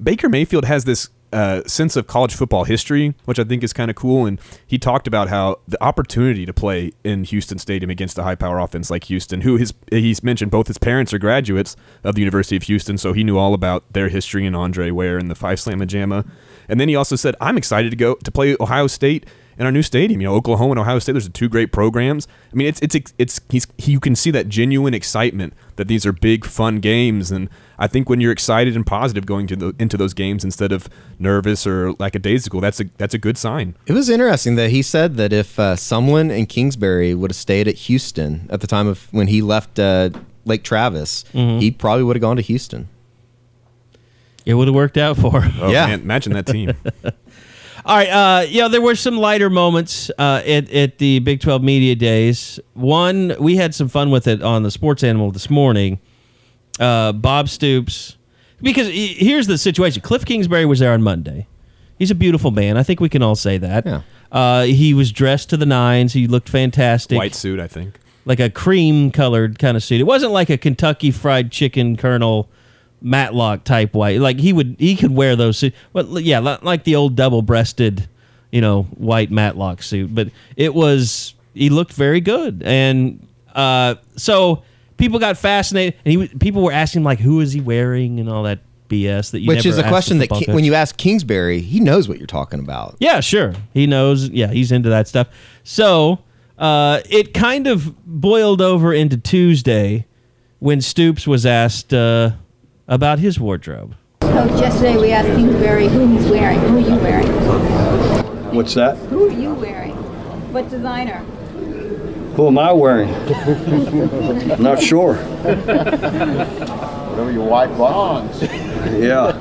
[0.00, 3.90] Baker Mayfield has this uh, sense of college football history, which I think is kind
[3.90, 4.26] of cool.
[4.26, 8.34] And he talked about how the opportunity to play in Houston Stadium against a high
[8.34, 12.20] power offense like Houston, who his he's mentioned both his parents are graduates of the
[12.20, 15.34] University of Houston, so he knew all about their history and Andre Ware and the
[15.34, 16.24] Phi Slama Jama.
[16.68, 19.26] And then he also said, "I'm excited to go to play Ohio State
[19.58, 20.20] in our new stadium.
[20.20, 21.12] You know, Oklahoma and Ohio State.
[21.12, 22.26] Those are two great programs.
[22.52, 26.12] I mean, it's it's it's he's you can see that genuine excitement that these are
[26.12, 27.30] big, fun games.
[27.30, 27.48] And
[27.78, 30.88] I think when you're excited and positive going to the, into those games instead of
[31.18, 33.74] nervous or lackadaisical, that's a that's a good sign.
[33.86, 37.66] It was interesting that he said that if uh, Sumlin and Kingsbury would have stayed
[37.68, 40.10] at Houston at the time of when he left uh,
[40.44, 41.58] Lake Travis, Mm-hmm.
[41.60, 42.88] he probably would have gone to Houston.
[44.46, 45.52] it would have worked out for him.
[45.60, 45.86] Oh Yeah.
[45.88, 46.72] man, imagine that team.
[47.84, 51.62] All right, uh, yeah, there were some lighter moments uh, at at the Big Twelve
[51.62, 52.58] Media Days.
[52.74, 55.98] One, we had some fun with it on the Sports Animal this morning.
[56.80, 58.16] Uh, Bob Stoops,
[58.60, 61.46] because he- here's the situation: Cliff Kingsbury was there on Monday.
[61.98, 62.76] He's a beautiful man.
[62.76, 63.86] I think we can all say that.
[63.86, 64.02] Yeah.
[64.30, 66.12] Uh, he was dressed to the nines.
[66.12, 67.16] He looked fantastic.
[67.16, 67.94] White suit, I think.
[68.24, 70.00] like a cream colored kind of suit.
[70.00, 72.48] It wasn't like a Kentucky Fried Chicken Colonel
[73.00, 74.20] Matlock type white.
[74.20, 75.76] Like he would he could wear those suits.
[75.92, 78.08] But yeah, like the old double breasted,
[78.50, 80.14] you know, white Matlock suit.
[80.14, 84.62] But it was he looked very good, and uh, so
[84.96, 88.44] people got fascinated, and he people were asking like, who is he wearing and all
[88.44, 91.80] that BS that you Which is a question that Ki- when you ask Kingsbury, he
[91.80, 92.96] knows what you're talking about.
[92.98, 93.54] Yeah, sure.
[93.74, 94.28] He knows.
[94.28, 95.28] Yeah, he's into that stuff.
[95.62, 96.20] So
[96.58, 100.06] uh, it kind of boiled over into Tuesday
[100.58, 102.32] when Stoops was asked uh,
[102.88, 103.94] about his wardrobe.
[104.20, 106.58] Coach, yesterday we asked Kingsbury who he's wearing.
[106.60, 107.26] Who are you wearing?
[108.54, 108.96] What's that?
[108.96, 109.92] Who are you wearing?
[110.52, 111.18] What designer?
[112.34, 113.10] Who am I wearing?
[114.62, 115.16] Not sure.
[117.18, 118.42] Whatever your wife wants.
[118.42, 119.32] Yeah.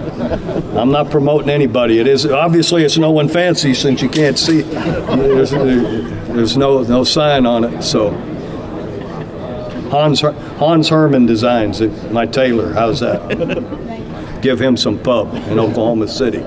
[0.75, 1.99] I'm not promoting anybody.
[1.99, 4.61] It is obviously it's no one fancy since you can't see.
[4.61, 7.83] There's, there's no no sign on it.
[7.83, 8.11] So
[9.91, 10.23] Hans
[10.57, 11.81] Hans Herman designs.
[12.11, 12.73] My tailor.
[12.73, 14.39] How's that?
[14.41, 16.43] Give him some pub in Oklahoma City.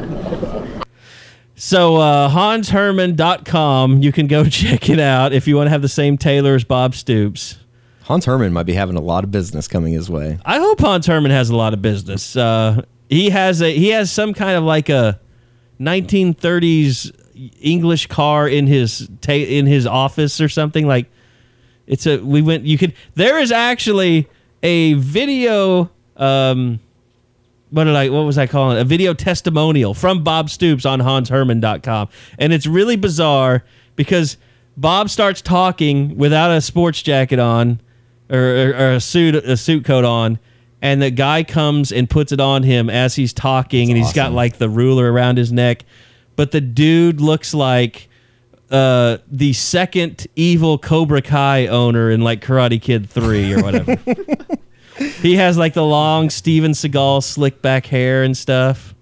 [1.54, 5.88] So uh, HansHerman.com, you can go check it out if you want to have the
[5.88, 7.58] same tailor as Bob Stoops.
[8.02, 10.38] Hans Herman might be having a lot of business coming his way.
[10.44, 12.34] I hope Hans Herman has a lot of business.
[12.34, 15.20] Uh, he has a he has some kind of like a
[15.80, 17.12] 1930s
[17.60, 21.08] English car in his ta- in his office or something like
[21.90, 24.28] it's a we went you could there is actually
[24.62, 26.80] a video um
[27.70, 28.80] what did I what was I calling it?
[28.80, 32.08] A video testimonial from Bob Stoops on hansherman.com.
[32.38, 33.64] And it's really bizarre
[33.96, 34.36] because
[34.76, 37.80] Bob starts talking without a sports jacket on
[38.28, 40.38] or, or, or a suit a suit coat on
[40.82, 44.32] and the guy comes and puts it on him as he's talking and he's got
[44.32, 45.84] like the ruler around his neck.
[46.36, 48.08] But the dude looks like
[48.70, 53.96] uh, the second evil Cobra Kai owner in like Karate Kid 3 or whatever.
[55.20, 58.94] he has like the long Steven Seagal slick back hair and stuff.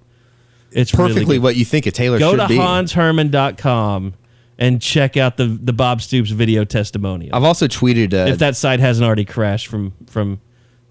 [0.71, 1.43] It's Perfectly good.
[1.43, 2.57] what you think a tailor Go should to be.
[2.57, 4.15] hansherman.com
[4.59, 7.35] and check out the the Bob Stoops video testimonial.
[7.35, 8.13] I've also tweeted.
[8.13, 10.41] Uh, if that site hasn't already crashed from from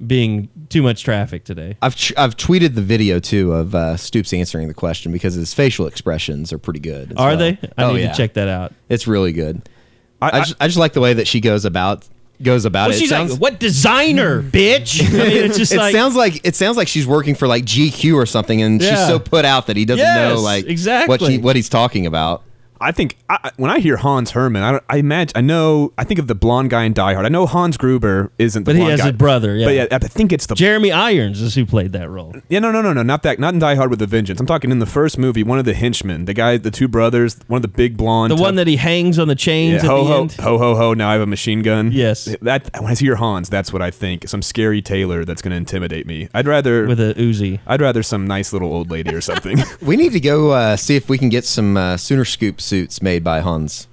[0.05, 1.77] being too much traffic today.
[1.81, 5.53] I've tr- I've tweeted the video too of uh, Stoops answering the question because his
[5.53, 7.13] facial expressions are pretty good.
[7.17, 7.37] Are well.
[7.37, 7.59] they?
[7.77, 8.73] I oh need yeah, to check that out.
[8.89, 9.67] It's really good.
[10.21, 12.07] I- I, just, I just like the way that she goes about
[12.41, 12.99] goes about Well, it.
[12.99, 16.45] she's it sounds, like, "What designer, bitch?" I mean, it's just it like sounds like
[16.45, 19.67] it sounds like she's working for like GQ or something, and she's so put out
[19.67, 21.35] that he doesn't Yes, know like exactly what exactly.
[21.37, 22.43] she, what he's talking about.
[22.81, 26.03] I think I, I- when I hear Hans Herman, I, I imagine I know I
[26.03, 27.25] think of the blonde guy in Die Hard.
[27.25, 29.09] I know Hans Gruber isn't, the But he has guy.
[29.09, 29.65] a brother, yeah.
[29.65, 32.33] But yeah, I think it's the Jeremy Irons is who played that role.
[32.49, 34.39] yeah no no no no not that not in Die Hard with a Vengeance.
[34.39, 37.37] I'm talking in the first movie, one of the henchmen, the guy, the two brothers,
[37.47, 39.85] one of the big blonde, The one that he hangs on the chains yeah, at
[39.85, 40.31] ho the ho end.
[40.33, 40.93] ho ho ho.
[40.93, 41.91] Now I have a machine gun.
[41.91, 42.25] Yes.
[42.41, 44.27] that when I hear Hans, that's what I think.
[44.27, 46.29] Some scary tailor that's going to intimidate me.
[46.33, 47.59] I'd rather with a Uzi.
[47.67, 49.57] I'd rather some nice little old lady or something.
[49.81, 53.01] We need to go uh, see if we can get some uh, Sooner Scoop suits
[53.01, 53.87] made by Hans.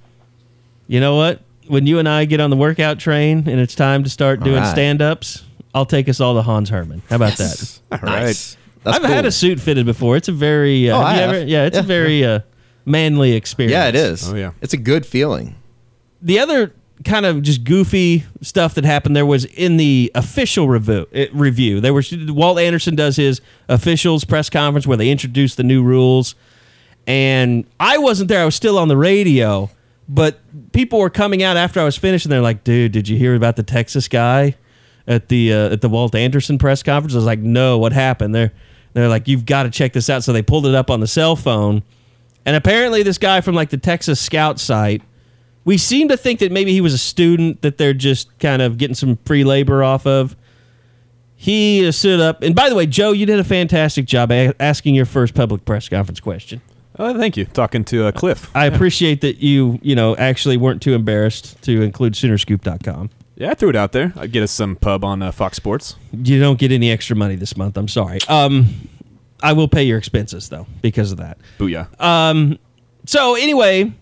[0.87, 1.41] You know what?
[1.67, 4.61] When you and I get on the workout train and it's time to start doing
[4.61, 4.71] right.
[4.71, 7.01] stand ups, I'll take us all to Hans Herman.
[7.09, 7.81] How about Yes.
[7.89, 8.03] that?
[8.03, 8.23] All right.
[8.25, 8.57] Nice.
[8.83, 10.15] That's I've had a suit fitted before.
[10.15, 11.29] It's a very uh, Oh, I you have.
[11.35, 11.79] ever- yeah, it's Yeah.
[11.79, 12.39] a very uh,
[12.85, 13.71] manly experience.
[13.71, 14.31] Yeah, it is.
[14.31, 14.51] Oh, yeah.
[14.61, 15.55] it's a good feeling.
[16.21, 16.71] The other
[17.03, 21.07] kind of just goofy stuff that happened there was in the official review.
[21.11, 25.63] It, review, there was Walt Anderson does his officials press conference where they introduce the
[25.63, 26.35] new rules,
[27.07, 28.41] and I wasn't there.
[28.41, 29.69] I was still on the radio,
[30.09, 30.39] but
[30.71, 33.35] people were coming out after I was finished, and they're like, "Dude, did you hear
[33.35, 34.55] about the Texas guy
[35.07, 38.33] at the uh, at the Walt Anderson press conference?" I was like, "No, what happened?"
[38.33, 38.51] They're
[38.93, 41.07] they're like, "You've got to check this out." So they pulled it up on the
[41.07, 41.83] cell phone,
[42.45, 45.01] and apparently this guy from like the Texas Scout site.
[45.63, 48.77] We seem to think that maybe he was a student that they're just kind of
[48.77, 50.35] getting some free labor off of.
[51.35, 55.07] He stood up, and by the way, Joe, you did a fantastic job asking your
[55.07, 56.61] first public press conference question.
[56.99, 57.45] Oh, thank you.
[57.45, 58.49] Talking to uh, Cliff.
[58.55, 63.09] I appreciate that you, you know, actually weren't too embarrassed to include Soonerscoop.com.
[63.35, 64.13] Yeah, I threw it out there.
[64.15, 65.95] I'd get us some pub on uh, Fox Sports.
[66.13, 67.77] You don't get any extra money this month.
[67.77, 68.19] I'm sorry.
[68.29, 68.89] Um,
[69.43, 71.37] I will pay your expenses though because of that.
[71.59, 71.99] Booyah.
[72.01, 72.57] Um,
[73.05, 73.93] so anyway,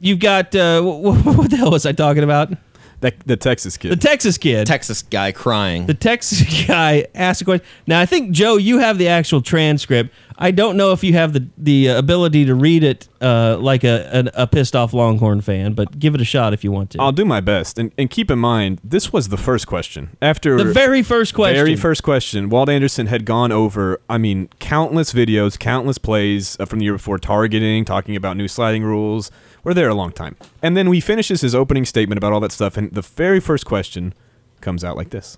[0.00, 2.52] you've got uh, wh- wh- what the hell was I talking about?
[3.00, 3.92] that, the Texas kid.
[3.92, 4.66] The Texas kid.
[4.66, 5.86] Texas guy crying.
[5.86, 7.66] the Texas guy asked a question.
[7.86, 10.12] Now, I think Joe, you have the actual transcript.
[10.42, 14.08] I don't know if you have the the ability to read it uh, like a,
[14.10, 17.00] an, a pissed off Longhorn fan, but give it a shot if you want to.
[17.00, 17.78] I'll do my best.
[17.78, 20.16] And, and keep in mind, this was the first question.
[20.22, 21.56] After the very first question.
[21.56, 22.48] Very first question.
[22.48, 26.94] Walt Anderson had gone over, I mean, countless videos, countless plays uh, from the year
[26.94, 29.30] before, targeting, talking about new sliding rules.
[29.62, 30.36] We're there a long time.
[30.62, 33.66] And then he finishes his opening statement about all that stuff, and the very first
[33.66, 34.14] question
[34.62, 35.36] comes out like this.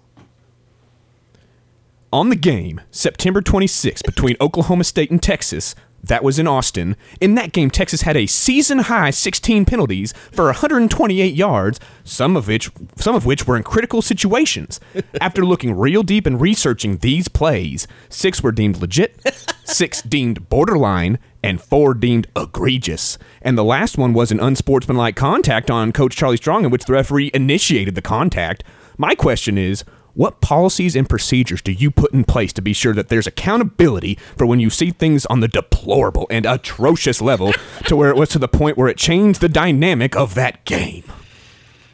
[2.13, 6.95] On the game, September 26th, between Oklahoma State and Texas, that was in Austin.
[7.23, 12.49] In that game, Texas had a season high 16 penalties for 128 yards, some of
[12.49, 14.79] which some of which were in critical situations.
[15.23, 19.19] After looking real deep and researching these plays, six were deemed legit,
[19.65, 23.17] six deemed borderline, and four deemed egregious.
[23.41, 26.93] And the last one was an unsportsmanlike contact on Coach Charlie Strong, in which the
[26.93, 28.65] referee initiated the contact.
[28.99, 29.83] My question is.
[30.15, 34.19] What policies and procedures do you put in place to be sure that there's accountability
[34.37, 37.53] for when you see things on the deplorable and atrocious level
[37.87, 41.05] to where it was to the point where it changed the dynamic of that game?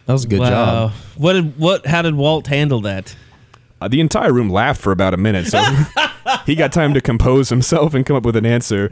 [0.07, 0.49] That was a good wow.
[0.49, 0.93] job.
[1.17, 1.87] What did what?
[1.87, 3.15] How did Walt handle that?
[3.81, 5.63] Uh, the entire room laughed for about a minute, so
[6.47, 8.91] he got time to compose himself and come up with an answer.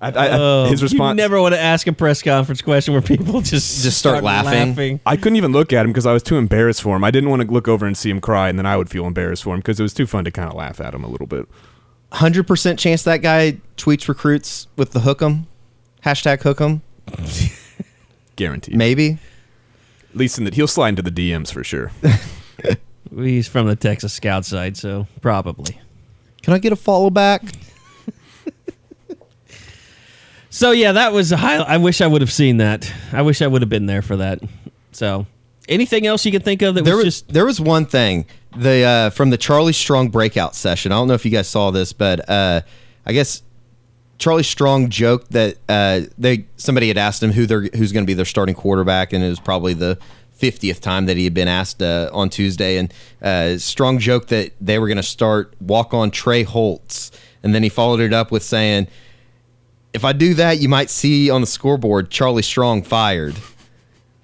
[0.00, 1.16] I, I, Oh, his response.
[1.16, 5.00] You never want to ask a press conference question where people just Just start laughing.
[5.04, 7.02] I couldn't even look at him because I was too embarrassed for him.
[7.04, 9.06] I didn't want to look over and see him cry, and then I would feel
[9.06, 11.08] embarrassed for him because it was too fun to kind of laugh at him a
[11.08, 11.46] little bit.
[12.12, 15.44] Hundred percent chance that guy tweets recruits with the hook'em
[16.04, 16.80] hashtag hook'em.
[18.36, 18.76] Guaranteed.
[18.76, 19.18] Maybe.
[20.10, 21.90] At least in that he'll slide into the DMs for sure.
[23.14, 25.78] He's from the Texas Scout side, so probably.
[26.42, 27.42] Can I get a follow back?
[30.58, 31.58] So yeah, that was a high.
[31.58, 32.92] I wish I would have seen that.
[33.12, 34.40] I wish I would have been there for that.
[34.90, 35.24] So,
[35.68, 38.26] anything else you can think of that there was was just there was one thing
[38.56, 40.90] the uh, from the Charlie Strong breakout session.
[40.90, 42.62] I don't know if you guys saw this, but uh,
[43.06, 43.44] I guess
[44.18, 48.08] Charlie Strong joked that uh, they somebody had asked him who they're who's going to
[48.08, 49.96] be their starting quarterback, and it was probably the
[50.32, 52.78] fiftieth time that he had been asked uh, on Tuesday.
[52.78, 52.92] And
[53.22, 57.12] uh, Strong joked that they were going to start walk on Trey Holtz,
[57.44, 58.88] and then he followed it up with saying,
[59.92, 63.34] "If I do that, you might see on the scoreboard Charlie Strong fired."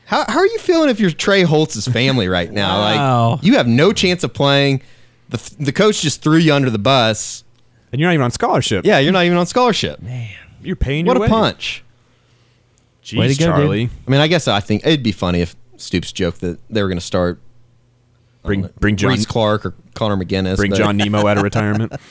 [0.07, 2.79] How, how are you feeling if you're Trey Holtz's family right now?
[2.81, 3.31] Wow.
[3.33, 4.83] Like you have no chance of playing.
[5.31, 7.43] The the coach just threw you under the bus.
[7.91, 8.85] And you're not even on scholarship.
[8.85, 10.03] Yeah, you're not even on scholarship.
[10.03, 10.29] Man,
[10.63, 11.29] you're paying What your a way.
[11.29, 11.83] punch.
[13.03, 13.55] Jeez, Way to go, dude.
[13.55, 13.91] Charlie.
[14.07, 16.89] I mean, I guess I think it'd be funny if Stoops joked that they were
[16.89, 17.41] going to start
[18.43, 20.57] Bring bring John Reese Clark or Connor McGinnis.
[20.57, 21.93] bring but- John Nemo out of retirement.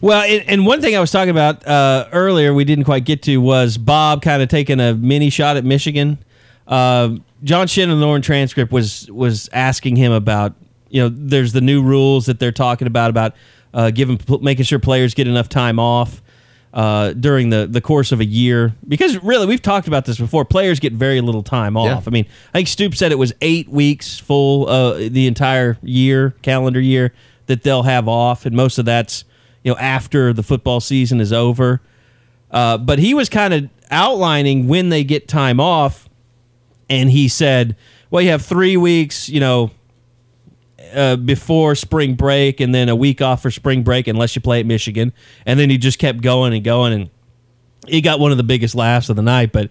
[0.00, 3.22] Well, and, and one thing I was talking about uh, earlier, we didn't quite get
[3.24, 6.18] to, was Bob kind of taking a mini shot at Michigan.
[6.66, 10.54] Uh, John Shinnon transcript was was asking him about
[10.88, 13.34] you know there's the new rules that they're talking about about
[13.74, 16.22] uh, giving making sure players get enough time off
[16.72, 20.44] uh, during the the course of a year because really we've talked about this before
[20.44, 21.86] players get very little time off.
[21.86, 22.02] Yeah.
[22.06, 26.34] I mean I think Stoop said it was eight weeks full uh, the entire year
[26.42, 27.12] calendar year
[27.46, 29.24] that they'll have off and most of that's
[29.66, 31.82] you know after the football season is over.
[32.52, 36.08] Uh, but he was kind of outlining when they get time off,
[36.88, 37.74] and he said,
[38.08, 39.72] "Well, you have three weeks, you know,
[40.94, 44.60] uh, before spring break, and then a week off for spring break, unless you play
[44.60, 45.12] at Michigan."
[45.44, 47.10] And then he just kept going and going, and
[47.88, 49.50] he got one of the biggest laughs of the night.
[49.50, 49.70] But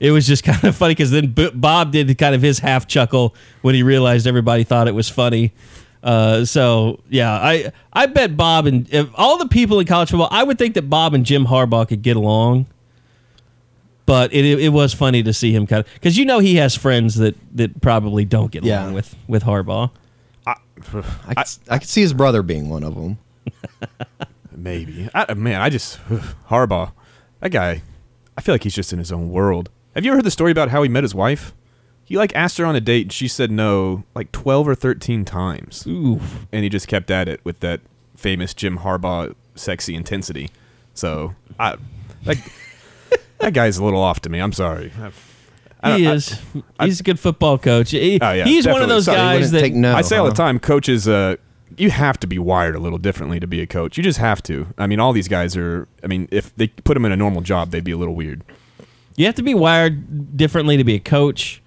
[0.00, 3.32] it was just kind of funny because then Bob did kind of his half chuckle
[3.62, 5.52] when he realized everybody thought it was funny.
[6.06, 10.28] Uh, so yeah, I I bet Bob and if all the people in college football,
[10.30, 12.66] I would think that Bob and Jim Harbaugh could get along.
[14.06, 16.76] But it it was funny to see him kind of because you know he has
[16.76, 18.82] friends that that probably don't get Yeah.
[18.84, 19.90] along with with Harbaugh.
[20.46, 21.04] I could,
[21.68, 23.18] I could see his brother being one of them.
[24.56, 25.08] Maybe.
[25.12, 25.98] I, man, I just
[26.50, 26.92] Harbaugh.
[27.40, 27.82] That guy.
[28.38, 29.70] I feel like he's just in his own world.
[29.96, 31.52] Have you ever heard the story about how he met his wife?
[32.06, 35.24] He like asked her on a date and she said no like 12 or 13
[35.24, 35.84] times.
[35.86, 36.20] Ooh.
[36.52, 37.80] And he just kept at it with that
[38.16, 40.48] famous Jim Harbaugh sexy intensity.
[40.94, 41.76] So, I
[42.24, 42.38] like
[43.40, 44.38] that guy's a little off to me.
[44.38, 44.92] I'm sorry.
[45.00, 45.10] I-
[45.82, 46.40] I He don't- I- is.
[46.80, 47.90] he's a good football coach.
[47.90, 48.94] He- Oh, yeah, he's one of definitely.
[48.94, 51.06] those Sorry, he guys that I say all the time, coaches.
[51.06, 51.36] Uh,
[51.76, 53.96] you have to be wired a little differently to be a coach.
[53.98, 54.68] You just have to.
[54.78, 55.86] I mean, all these guys are.
[56.02, 58.42] I mean, if they put them in a normal job, they'd be a little weird.
[59.16, 61.60] You have to be wired differently to be a coach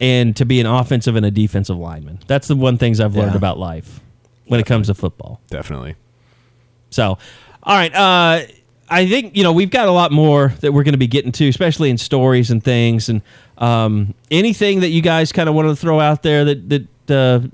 [0.00, 2.18] and to be an offensive and a defensive lineman.
[2.26, 3.38] That's the one things I've learned Yeah.
[3.38, 4.00] about life
[4.46, 5.40] when it comes to football.
[5.50, 5.94] Definitely.
[6.90, 7.18] So,
[7.62, 7.94] all right.
[7.94, 8.42] Uh,
[8.88, 11.32] I think you know we've got a lot more that we're going to be getting
[11.32, 13.22] to, especially in stories and things, and
[13.58, 16.68] um, anything that you guys kind of wanted to throw out there that
[17.06, 17.46] that uh,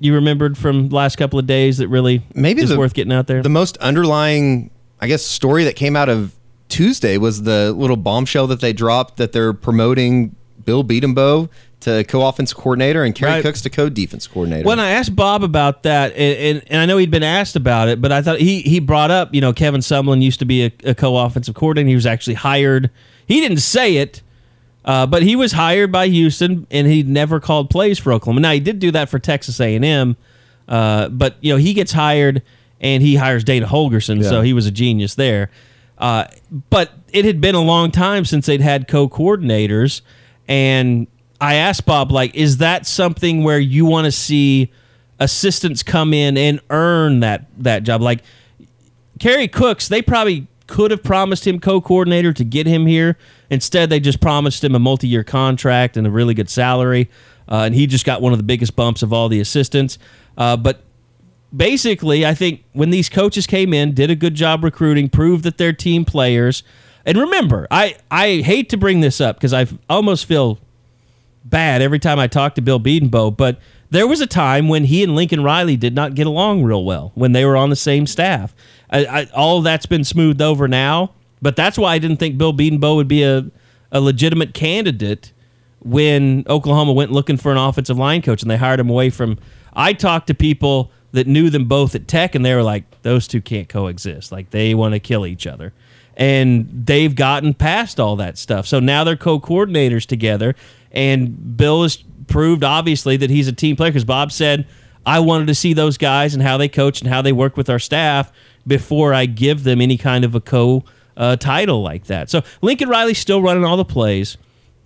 [0.00, 3.12] you remembered from the last couple of days that really Maybe is the, worth getting
[3.12, 3.42] out there.
[3.42, 4.70] The most underlying,
[5.00, 6.34] I guess, story that came out of
[6.68, 10.34] Tuesday was the little bombshell that they dropped that they're promoting
[10.66, 11.48] Bill Bedenbaugh
[11.80, 13.42] to co-offense coordinator and Kerry Right.
[13.42, 14.66] Cooks to co-defense coordinator.
[14.66, 17.88] When I asked Bob about that, and, and, and I know he'd been asked about
[17.88, 20.64] it, but I thought he he brought up, you know, Kevin Sumlin used to be
[20.66, 21.88] a, a co-offensive coordinator.
[21.88, 22.90] He was actually hired.
[23.26, 24.22] He didn't say it,
[24.84, 28.40] uh, but he was hired by Houston, and he never called plays for Oklahoma.
[28.40, 30.16] Now he did do that for Texas A and M,
[30.68, 32.42] uh, but you know he gets hired
[32.80, 35.50] and he hires Dana Holgorsen, so he was a genius there.
[35.98, 36.26] Uh,
[36.68, 40.02] but it had been a long time since they'd had co-coordinators,
[40.48, 41.06] and
[41.40, 44.72] I asked Bob, like, is that something where you want to see
[45.18, 48.02] assistants come in and earn that that job?
[48.02, 48.22] Like
[49.18, 53.16] Kerry Cooks, they probably could have promised him co-coordinator to get him here.
[53.50, 57.08] Instead, they just promised him a multi-year contract and a really good salary,
[57.48, 59.98] uh, and he just got one of the biggest bumps of all the assistants.
[60.36, 60.82] Uh, but
[61.56, 65.58] basically, I think when these coaches came in, did a good job recruiting, proved that
[65.58, 66.62] they're team players.
[67.06, 70.58] And remember, I, I hate to bring this up because I almost feel
[71.44, 75.04] bad every time I talk to Bill Bedenbaugh, but there was a time when he
[75.04, 78.06] and Lincoln Riley did not get along real well when they were on the same
[78.06, 78.52] staff.
[78.90, 82.52] I, I, all that's been smoothed over now, but that's why I didn't think Bill
[82.52, 83.46] Bedenbaugh would be a,
[83.92, 85.32] a legitimate candidate
[85.78, 89.38] when Oklahoma went looking for an offensive line coach and they hired him away from.
[89.72, 93.28] I talked to people that knew them both at Tech, and they were like, those
[93.28, 94.32] two can't coexist.
[94.32, 95.72] Like they want to kill each other.
[96.16, 98.66] And they've gotten past all that stuff.
[98.66, 100.54] So now they're co coordinators together.
[100.92, 101.96] And Bill has
[102.26, 104.66] proved, obviously, that he's a team player because Bob said,
[105.04, 107.70] I wanted to see those guys and how they coach and how they work with
[107.70, 108.32] our staff
[108.66, 110.84] before I give them any kind of a co
[111.16, 112.28] uh, title like that.
[112.30, 114.36] So Lincoln Riley's still running all the plays.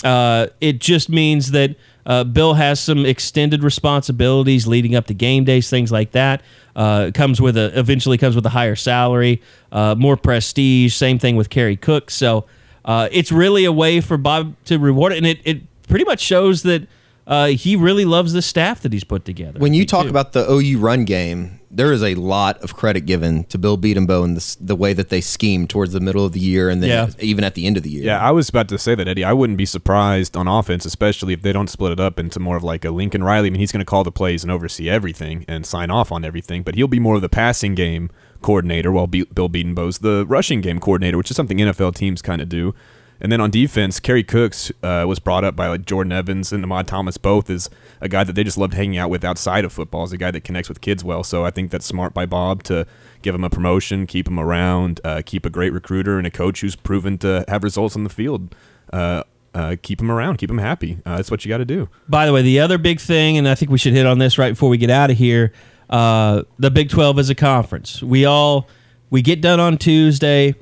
[0.05, 1.77] Uh, it just means that
[2.07, 6.43] uh, Bill has some extended responsibilities leading up to game days, things like that.
[6.75, 9.43] Uh, comes with a eventually comes with a higher salary,
[9.73, 10.95] uh, more prestige.
[10.95, 12.11] Same thing with Kerry Cook.
[12.11, 12.47] So
[12.85, 16.21] uh, it's really a way for Bob to reward it, and it, it pretty much
[16.21, 16.87] shows that
[17.27, 19.59] uh, he really loves the staff that he's put together.
[19.59, 20.11] when you talk too.
[20.11, 24.25] about the OU run game, there is a lot of credit given to Bill Bedenbaugh
[24.25, 26.91] and the, the way that they scheme towards the middle of the year and then
[26.91, 27.11] Yeah.
[27.21, 28.05] even at the end of the year.
[28.05, 29.23] Yeah, I was about to say that, Eddie.
[29.23, 32.57] I wouldn't be surprised on offense, especially if they don't split it up into more
[32.57, 33.47] of like a Lincoln Riley.
[33.47, 36.25] I mean, he's going to call the plays and oversee everything and sign off on
[36.25, 38.11] everything, but he'll be more of the passing game
[38.43, 42.43] coordinator while Be- Bill Bedenbaugh's the rushing game coordinator, which is something NFL teams kind
[42.43, 42.75] of do.
[43.21, 46.65] And then on defense, Kerry Cooks uh, was brought up by like Jordan Evans and
[46.65, 47.69] Ahmad Thomas both as
[48.01, 50.31] a guy that they just loved hanging out with outside of football, as a guy
[50.31, 51.23] that connects with kids well.
[51.23, 52.87] So I think that's smart by Bob to
[53.23, 56.63] give him a promotion, keep him around, uh, keep a great recruiter and a coach
[56.63, 58.55] who's proven to have results on the field.
[58.93, 60.99] Uh, uh, keep him around, keep him happy.
[61.05, 61.89] Uh, that's what you got to do.
[62.09, 64.39] By the way, the other big thing, and I think we should hit on this
[64.39, 65.53] right before we get out of here.
[65.89, 68.01] Uh, the Big Twelve is a conference.
[68.01, 68.69] We all
[69.11, 70.55] we get done on Tuesday.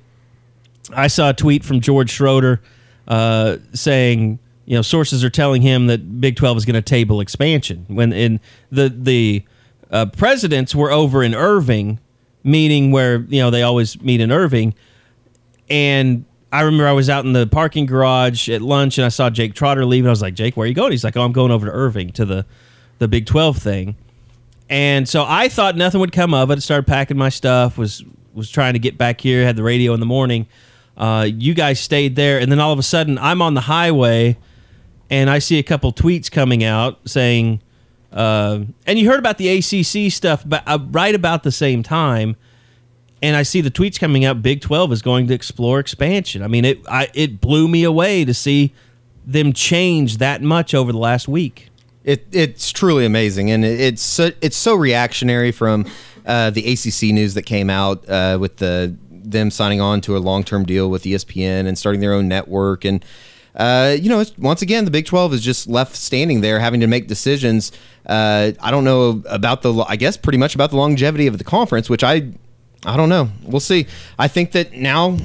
[0.93, 2.61] I saw a tweet from George Schroeder
[3.07, 7.20] uh, saying, you know, sources are telling him that Big Twelve is going to table
[7.20, 7.86] expansion.
[7.89, 9.45] When in the the
[9.91, 12.01] uh, presidents were over in Irving,
[12.45, 14.74] meeting where you know they always meet in Irving,
[15.70, 19.28] and I remember I was out in the parking garage at lunch and I saw
[19.30, 20.09] Jake Trotter leaving.
[20.09, 20.93] I was like, Jake, where are you going?
[20.93, 22.47] He's like, Oh, I'm going over to Irving to the
[22.99, 23.97] the Big Twelve thing.
[24.70, 26.57] And so I thought nothing would come of it.
[26.57, 27.78] I started packing my stuff.
[27.78, 29.45] Was was trying to get back here.
[29.45, 30.47] Had the radio in the morning.
[30.99, 34.36] Uh, you guys stayed there, and then all of a sudden, I'm on the highway,
[35.09, 37.62] and I see a couple tweets coming out saying,
[38.12, 42.36] uh, and you heard about the ACC stuff, but uh, right about the same time,
[43.22, 44.42] and I see the tweets coming out.
[44.42, 46.42] Big Twelve is going to explore expansion.
[46.42, 48.72] I mean, it I, it blew me away to see
[49.24, 51.68] them change that much over the last week.
[52.03, 55.86] It, it's truly amazing, and it, it's so, it's so reactionary from
[56.26, 58.96] uh, the ACC news that came out uh, with the
[59.30, 62.84] them signing on to a long term deal with ESPN and starting their own network,
[62.84, 63.04] and
[63.58, 66.80] uh, you know, it's, once again, the Big Twelve is just left standing there, having
[66.80, 67.72] to make decisions.
[68.06, 71.44] Uh, I don't know about the, I guess, pretty much about the longevity of the
[71.44, 72.30] conference, which I,
[72.86, 73.30] I don't know.
[73.42, 73.86] We'll see.
[74.18, 75.18] I think that now,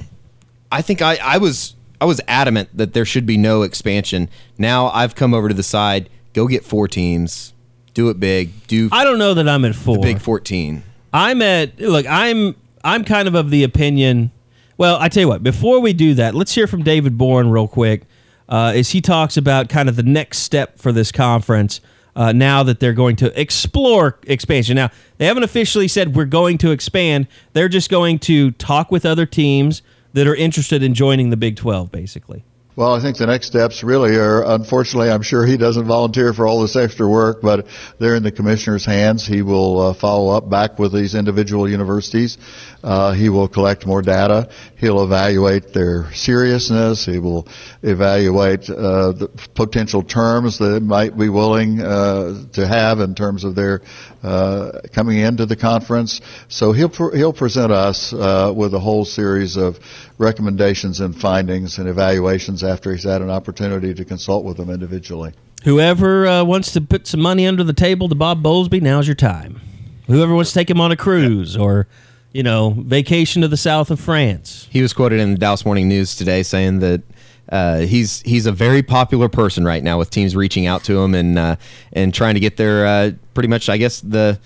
[0.72, 4.30] I think I, I was, I was adamant that there should be no expansion.
[4.58, 6.10] Now I've come over to the side.
[6.34, 7.54] Go get four teams.
[7.94, 8.66] Do it big.
[8.68, 10.00] Do I don't know that I'm at four.
[10.00, 10.82] Big fourteen.
[11.14, 12.08] I'm at look.
[12.10, 14.32] I'm I'm kind of of the opinion.
[14.78, 15.44] Well, I tell you what.
[15.44, 18.04] Before we do that, let's hear from David Boren real quick,
[18.50, 21.82] uh, as he talks about kind of the next step for this conference.
[22.16, 24.76] Uh, now that they're going to explore expansion.
[24.76, 27.28] Now they haven't officially said we're going to expand.
[27.54, 29.82] They're just going to talk with other teams
[30.14, 32.44] that are interested in joining the Big Twelve, basically.
[32.76, 36.48] Well, I think the next steps really are, unfortunately, I'm sure he doesn't volunteer for
[36.48, 37.68] all this extra work, but
[38.00, 39.28] they're in the commissioner's hands.
[39.28, 42.38] He will uh, follow up back with these individual universities.
[42.84, 44.50] Uh, he will collect more data.
[44.78, 47.06] He'll evaluate their seriousness.
[47.06, 47.48] He will
[47.82, 53.56] evaluate uh, the potential terms that might be willing uh, to have in terms of
[53.56, 53.82] their
[54.22, 56.20] uh, coming into the conference.
[56.50, 59.80] So he'll he'll present us uh, with a whole series of
[60.18, 65.34] recommendations and findings and evaluations after he's had an opportunity to consult with them individually.
[65.64, 69.16] Whoever uh, wants to put some money under the table to Bob Bowlesby, now's your
[69.16, 69.62] time.
[70.08, 71.88] Whoever wants to take him on a cruise or,
[72.34, 74.68] you know, vacation to the south of France.
[74.72, 77.04] He was quoted in the Dallas Morning News today saying that
[77.50, 81.14] uh, he's he's a very popular person right now with teams reaching out to him
[81.14, 81.56] and uh,
[81.94, 84.40] and trying to get their uh, pretty much I guess the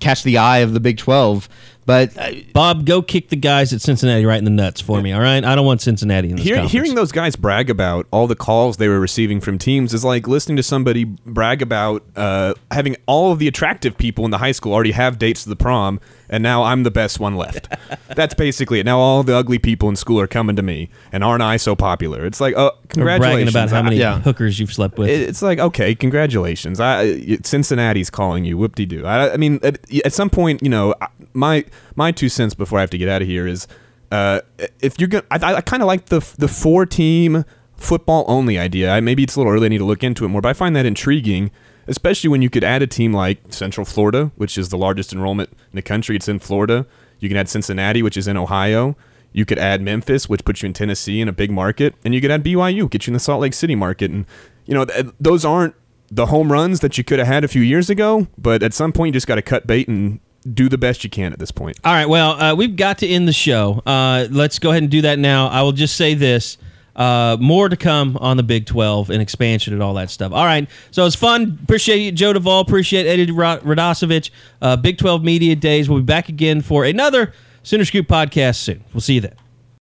[0.00, 1.48] catch the eye of the Big Twelve.
[1.86, 5.12] But uh, Bob, go kick the guys at Cincinnati right in the nuts for me.
[5.12, 8.26] All right, I don't want Cincinnati in this Hear, hearing those guys brag about all
[8.26, 12.52] the calls they were receiving from teams is like listening to somebody brag about uh,
[12.70, 15.56] having all of the attractive people in the high school already have dates to the
[15.56, 15.98] prom,
[16.28, 17.68] and now I'm the best one left.
[18.14, 18.86] That's basically it.
[18.86, 21.74] Now all the ugly people in school are coming to me, and aren't I so
[21.74, 22.24] popular?
[22.26, 23.20] It's like, oh, congratulations!
[23.20, 24.20] bragging about how I- many yeah.
[24.20, 25.08] hookers you've slept with.
[25.10, 26.80] It's like okay, congratulations.
[26.80, 28.56] I Cincinnati's calling you.
[28.58, 29.04] Whoop de doo.
[29.06, 30.94] I, I mean, at, at some point, you know,
[31.32, 31.64] my
[31.96, 33.66] my two cents before I have to get out of here is,
[34.10, 34.40] uh,
[34.80, 37.44] if you're gonna, I, I kind of like the the four team
[37.76, 38.90] football only idea.
[38.90, 39.66] I, maybe it's a little early.
[39.66, 41.50] I need to look into it more, but I find that intriguing.
[41.88, 45.50] Especially when you could add a team like Central Florida, which is the largest enrollment
[45.50, 46.14] in the country.
[46.14, 46.86] It's in Florida.
[47.18, 48.96] You can add Cincinnati, which is in Ohio.
[49.32, 52.20] You could add Memphis, which puts you in Tennessee in a big market, and you
[52.20, 54.10] could add BYU, get you in the Salt Lake City market.
[54.10, 54.26] And
[54.66, 55.74] you know th- those aren't
[56.10, 58.92] the home runs that you could have had a few years ago, but at some
[58.92, 60.20] point you just got to cut bait and
[60.54, 61.78] do the best you can at this point.
[61.84, 63.82] All right, well, uh, we've got to end the show.
[63.84, 65.48] Uh, let's go ahead and do that now.
[65.48, 66.56] I will just say this.
[66.98, 70.32] Uh, more to come on the Big 12 and expansion and all that stuff.
[70.32, 70.68] All right.
[70.90, 71.58] So it's fun.
[71.62, 72.60] Appreciate you, Joe Duvall.
[72.60, 74.30] Appreciate Eddie Ra- Radosevich.
[74.60, 75.88] Uh, Big 12 Media Days.
[75.88, 77.32] We'll be back again for another
[77.62, 78.82] Sooner Scoop podcast soon.
[78.92, 79.47] We'll see you then.